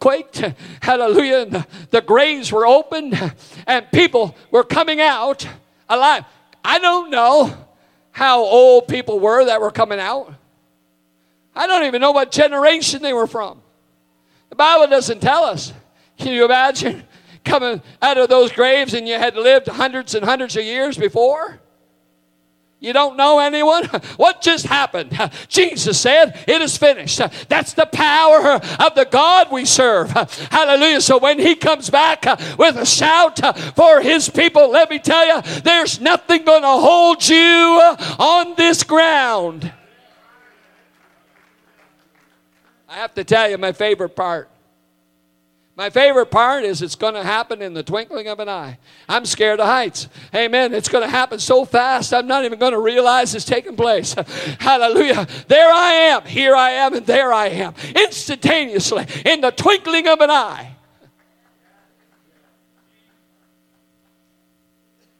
quaked, 0.00 0.44
hallelujah, 0.82 1.42
and 1.42 1.52
the, 1.52 1.66
the 1.90 2.00
graves 2.00 2.50
were 2.50 2.66
opened, 2.66 3.14
and 3.66 3.90
people 3.92 4.36
were 4.50 4.64
coming 4.64 5.00
out 5.00 5.46
alive. 5.88 6.24
I 6.64 6.80
don't 6.80 7.10
know 7.10 7.56
how 8.10 8.40
old 8.40 8.88
people 8.88 9.20
were 9.20 9.44
that 9.44 9.60
were 9.60 9.70
coming 9.70 10.00
out. 10.00 10.34
I 11.54 11.68
don't 11.68 11.84
even 11.84 12.00
know 12.00 12.10
what 12.10 12.32
generation 12.32 13.02
they 13.02 13.12
were 13.12 13.28
from. 13.28 13.62
The 14.48 14.56
Bible 14.56 14.88
doesn't 14.88 15.20
tell 15.20 15.44
us. 15.44 15.72
Can 16.18 16.32
you 16.32 16.44
imagine 16.44 17.04
coming 17.44 17.80
out 18.02 18.18
of 18.18 18.28
those 18.28 18.50
graves 18.50 18.94
and 18.94 19.06
you 19.06 19.14
had 19.14 19.36
lived 19.36 19.68
hundreds 19.68 20.14
and 20.16 20.24
hundreds 20.24 20.56
of 20.56 20.64
years 20.64 20.98
before? 20.98 21.60
You 22.80 22.94
don't 22.94 23.16
know 23.16 23.38
anyone? 23.38 23.84
What 24.16 24.40
just 24.40 24.66
happened? 24.66 25.16
Jesus 25.48 26.00
said, 26.00 26.42
It 26.48 26.62
is 26.62 26.76
finished. 26.76 27.20
That's 27.48 27.74
the 27.74 27.86
power 27.86 28.54
of 28.54 28.94
the 28.94 29.06
God 29.10 29.52
we 29.52 29.64
serve. 29.66 30.10
Hallelujah. 30.10 31.00
So 31.02 31.18
when 31.18 31.38
He 31.38 31.54
comes 31.54 31.90
back 31.90 32.24
with 32.58 32.76
a 32.76 32.86
shout 32.86 33.38
for 33.76 34.00
His 34.00 34.28
people, 34.28 34.70
let 34.70 34.88
me 34.88 34.98
tell 34.98 35.26
you, 35.26 35.42
there's 35.60 36.00
nothing 36.00 36.44
going 36.44 36.62
to 36.62 36.68
hold 36.68 37.28
you 37.28 37.36
on 38.18 38.54
this 38.56 38.82
ground. 38.82 39.70
I 42.88 42.94
have 42.94 43.14
to 43.14 43.24
tell 43.24 43.50
you 43.50 43.58
my 43.58 43.72
favorite 43.72 44.16
part. 44.16 44.48
My 45.80 45.88
favorite 45.88 46.30
part 46.30 46.64
is 46.64 46.82
it's 46.82 46.94
going 46.94 47.14
to 47.14 47.22
happen 47.22 47.62
in 47.62 47.72
the 47.72 47.82
twinkling 47.82 48.28
of 48.28 48.38
an 48.38 48.50
eye. 48.50 48.76
I'm 49.08 49.24
scared 49.24 49.60
of 49.60 49.66
heights. 49.66 50.10
Amen. 50.34 50.74
It's 50.74 50.90
going 50.90 51.02
to 51.02 51.08
happen 51.08 51.38
so 51.38 51.64
fast, 51.64 52.12
I'm 52.12 52.26
not 52.26 52.44
even 52.44 52.58
going 52.58 52.74
to 52.74 52.78
realize 52.78 53.34
it's 53.34 53.46
taking 53.46 53.76
place. 53.76 54.12
Hallelujah. 54.60 55.26
There 55.48 55.72
I 55.72 55.92
am. 55.92 56.24
Here 56.26 56.54
I 56.54 56.72
am, 56.72 56.92
and 56.92 57.06
there 57.06 57.32
I 57.32 57.46
am. 57.46 57.72
Instantaneously, 57.96 59.06
in 59.24 59.40
the 59.40 59.52
twinkling 59.52 60.06
of 60.06 60.20
an 60.20 60.28
eye. 60.28 60.76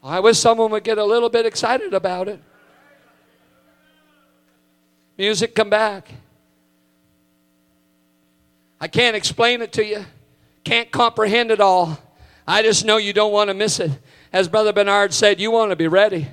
I 0.03 0.20
wish 0.20 0.38
someone 0.38 0.70
would 0.73 0.85
get 0.85 0.99
a 0.99 1.05
little 1.07 1.31
bit 1.31 1.46
excited 1.46 1.94
about 1.94 2.29
it. 2.29 2.38
Music, 5.16 5.55
come 5.55 5.70
back. 5.70 6.11
I 8.79 8.88
can't 8.88 9.16
explain 9.16 9.62
it 9.62 9.73
to 9.73 9.87
you 9.87 10.05
can't 10.64 10.90
comprehend 10.90 11.51
it 11.51 11.61
all. 11.61 11.99
I 12.46 12.62
just 12.62 12.85
know 12.85 12.96
you 12.96 13.12
don't 13.12 13.33
want 13.33 13.49
to 13.49 13.55
miss 13.55 13.81
it. 13.81 13.92
As 14.33 14.49
Brother 14.49 14.73
Bernard 14.73 15.12
said, 15.12 15.40
you 15.40 15.51
want 15.51 15.70
to 15.70 15.77
be 15.77 15.88
ready. 15.88 16.29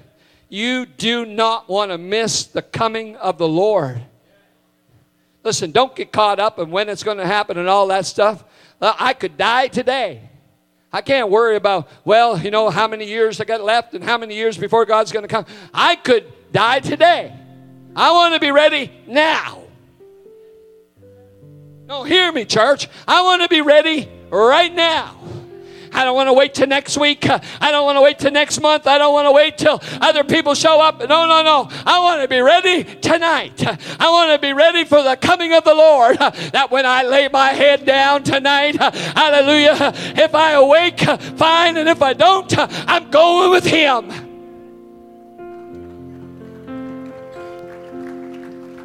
You 0.49 0.85
do 0.85 1.25
not 1.25 1.67
want 1.67 1.91
to 1.91 1.97
miss 1.97 2.45
the 2.45 2.61
coming 2.61 3.15
of 3.17 3.37
the 3.37 3.47
Lord. 3.47 4.01
Listen, 5.43 5.71
don't 5.71 5.95
get 5.95 6.11
caught 6.11 6.39
up 6.39 6.59
in 6.59 6.71
when 6.71 6.89
it's 6.89 7.03
going 7.03 7.17
to 7.17 7.25
happen 7.25 7.57
and 7.57 7.67
all 7.67 7.87
that 7.87 8.05
stuff. 8.05 8.43
I 8.81 9.13
could 9.13 9.37
die 9.37 9.67
today. 9.67 10.21
I 10.91 11.01
can't 11.01 11.29
worry 11.29 11.55
about, 11.55 11.89
well, 12.05 12.39
you 12.39 12.51
know, 12.51 12.69
how 12.69 12.87
many 12.87 13.05
years 13.05 13.41
I 13.41 13.45
got 13.45 13.61
left 13.61 13.93
and 13.93 14.03
how 14.03 14.17
many 14.17 14.35
years 14.35 14.57
before 14.57 14.85
God's 14.85 15.11
going 15.11 15.23
to 15.23 15.27
come. 15.27 15.45
I 15.73 15.95
could 15.95 16.25
die 16.51 16.79
today. 16.79 17.33
I 17.95 18.11
want 18.11 18.33
to 18.33 18.39
be 18.39 18.51
ready 18.51 18.91
now. 19.07 19.63
No, 21.87 22.03
hear 22.03 22.31
me, 22.31 22.45
church. 22.45 22.87
I 23.07 23.21
want 23.23 23.41
to 23.41 23.47
be 23.47 23.61
ready 23.61 24.09
right 24.29 24.73
now. 24.73 25.15
I 25.93 26.03
don't 26.03 26.15
want 26.15 26.27
to 26.27 26.33
wait 26.33 26.53
till 26.53 26.67
next 26.67 26.97
week. 26.97 27.27
I 27.27 27.71
don't 27.71 27.85
want 27.85 27.95
to 27.97 28.01
wait 28.01 28.19
till 28.19 28.31
next 28.31 28.61
month. 28.61 28.85
I 28.85 28.97
don't 28.97 29.13
want 29.13 29.25
to 29.25 29.31
wait 29.31 29.57
till 29.57 29.81
other 30.01 30.23
people 30.23 30.53
show 30.53 30.79
up. 30.79 30.99
No, 30.99 31.25
no, 31.25 31.41
no. 31.43 31.69
I 31.85 31.99
want 31.99 32.21
to 32.21 32.27
be 32.27 32.39
ready 32.39 32.83
tonight. 32.83 33.65
I 33.99 34.09
want 34.09 34.31
to 34.31 34.39
be 34.45 34.53
ready 34.53 34.83
for 34.83 35.01
the 35.01 35.15
coming 35.15 35.53
of 35.53 35.63
the 35.63 35.73
Lord. 35.73 36.17
That 36.17 36.67
when 36.69 36.85
I 36.85 37.03
lay 37.03 37.29
my 37.29 37.49
head 37.49 37.85
down 37.85 38.23
tonight, 38.23 38.75
hallelujah, 38.75 39.93
if 39.95 40.35
I 40.35 40.51
awake, 40.51 40.99
fine, 40.99 41.77
and 41.77 41.89
if 41.89 42.01
I 42.01 42.13
don't, 42.13 42.53
I'm 42.57 43.09
going 43.09 43.51
with 43.51 43.65
Him. 43.65 44.11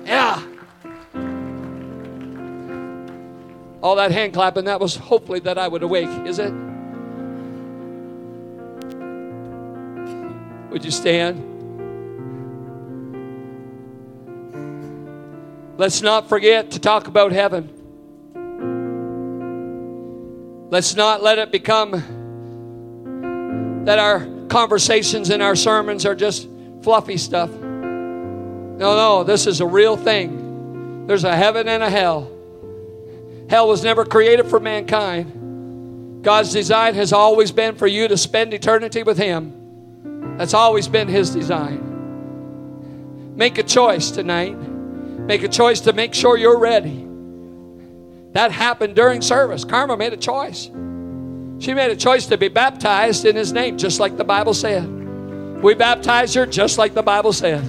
Yeah. 0.07 0.52
All 3.83 3.97
that 3.97 4.13
hand 4.13 4.33
clapping, 4.33 4.67
that 4.67 4.81
was 4.81 4.95
hopefully 4.97 5.41
that 5.41 5.59
I 5.59 5.67
would 5.67 5.83
awake, 5.83 6.09
is 6.25 6.39
it? 6.39 6.53
Would 10.71 10.85
you 10.85 10.91
stand? 10.91 11.49
Let's 15.79 16.01
not 16.01 16.29
forget 16.29 16.71
to 16.73 16.79
talk 16.79 17.09
about 17.09 17.33
heaven. 17.33 17.71
Let's 20.71 20.95
not 20.95 21.23
let 21.23 21.39
it 21.39 21.51
become 21.51 21.91
that 23.85 23.99
our 23.99 24.27
conversations 24.49 25.31
and 25.31 25.43
our 25.43 25.57
sermons 25.57 26.07
are 26.07 26.15
just 26.15 26.49
fluffy 26.83 27.17
stuff. 27.17 27.51
No, 27.51 28.97
no, 28.97 29.25
this 29.25 29.47
is 29.47 29.61
a 29.61 29.67
real 29.67 29.97
thing. 29.97 31.07
There's 31.07 31.25
a 31.25 31.35
heaven 31.37 31.69
and 31.69 31.83
a 31.83 31.91
hell. 31.91 32.31
Hell 33.53 33.69
was 33.69 33.85
never 33.85 34.07
created 34.07 34.47
for 34.47 34.59
mankind. 34.59 36.25
God's 36.25 36.55
design 36.55 36.95
has 36.95 37.13
always 37.13 37.53
been 37.53 37.77
for 37.77 37.87
you 37.87 38.09
to 38.09 38.17
spend 38.17 38.55
eternity 38.55 39.03
with 39.03 39.19
Him. 39.19 40.39
That's 40.39 40.55
always 40.55 40.89
been 40.89 41.07
His 41.07 41.29
design. 41.29 43.37
Make 43.37 43.59
a 43.59 43.63
choice 43.63 44.11
tonight. 44.11 44.57
Make 44.57 45.43
a 45.43 45.49
choice 45.49 45.81
to 45.81 45.93
make 45.93 46.15
sure 46.15 46.39
you're 46.39 46.59
ready. 46.59 47.07
That 48.33 48.53
happened 48.53 48.97
during 48.97 49.21
service. 49.21 49.67
Karma 49.67 49.99
made 49.99 50.15
a 50.15 50.17
choice. 50.17 50.71
She 51.59 51.75
made 51.75 51.91
a 51.91 51.97
choice 51.97 52.25
to 52.29 52.39
be 52.39 52.49
baptized 52.49 53.27
in 53.27 53.37
His 53.37 53.53
name, 53.53 53.77
just 53.77 54.01
like 54.01 54.17
the 54.17 54.25
Bible 54.25 54.55
said. 54.55 55.63
We 55.63 55.75
baptized 55.75 56.35
her 56.37 56.47
just 56.47 56.79
like 56.79 56.95
the 56.95 57.03
Bible 57.03 57.35
said. 57.35 57.63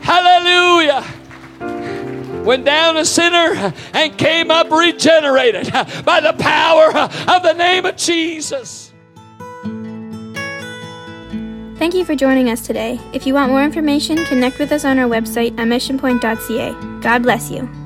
Hallelujah 0.00 1.04
went 2.46 2.64
down 2.64 2.96
a 2.96 3.04
sinner 3.04 3.74
and 3.92 4.16
came 4.16 4.50
up 4.50 4.70
regenerated 4.70 5.70
by 6.04 6.20
the 6.20 6.34
power 6.38 6.96
of 6.96 7.42
the 7.42 7.52
name 7.52 7.84
of 7.84 7.96
Jesus. 7.96 8.92
Thank 11.78 11.92
you 11.92 12.06
for 12.06 12.14
joining 12.14 12.48
us 12.48 12.66
today. 12.66 12.98
If 13.12 13.26
you 13.26 13.34
want 13.34 13.52
more 13.52 13.62
information, 13.62 14.24
connect 14.24 14.58
with 14.58 14.72
us 14.72 14.86
on 14.86 14.98
our 14.98 15.08
website 15.08 15.58
at 15.58 15.68
missionpoint.ca. 15.68 17.00
God 17.02 17.22
bless 17.22 17.50
you. 17.50 17.85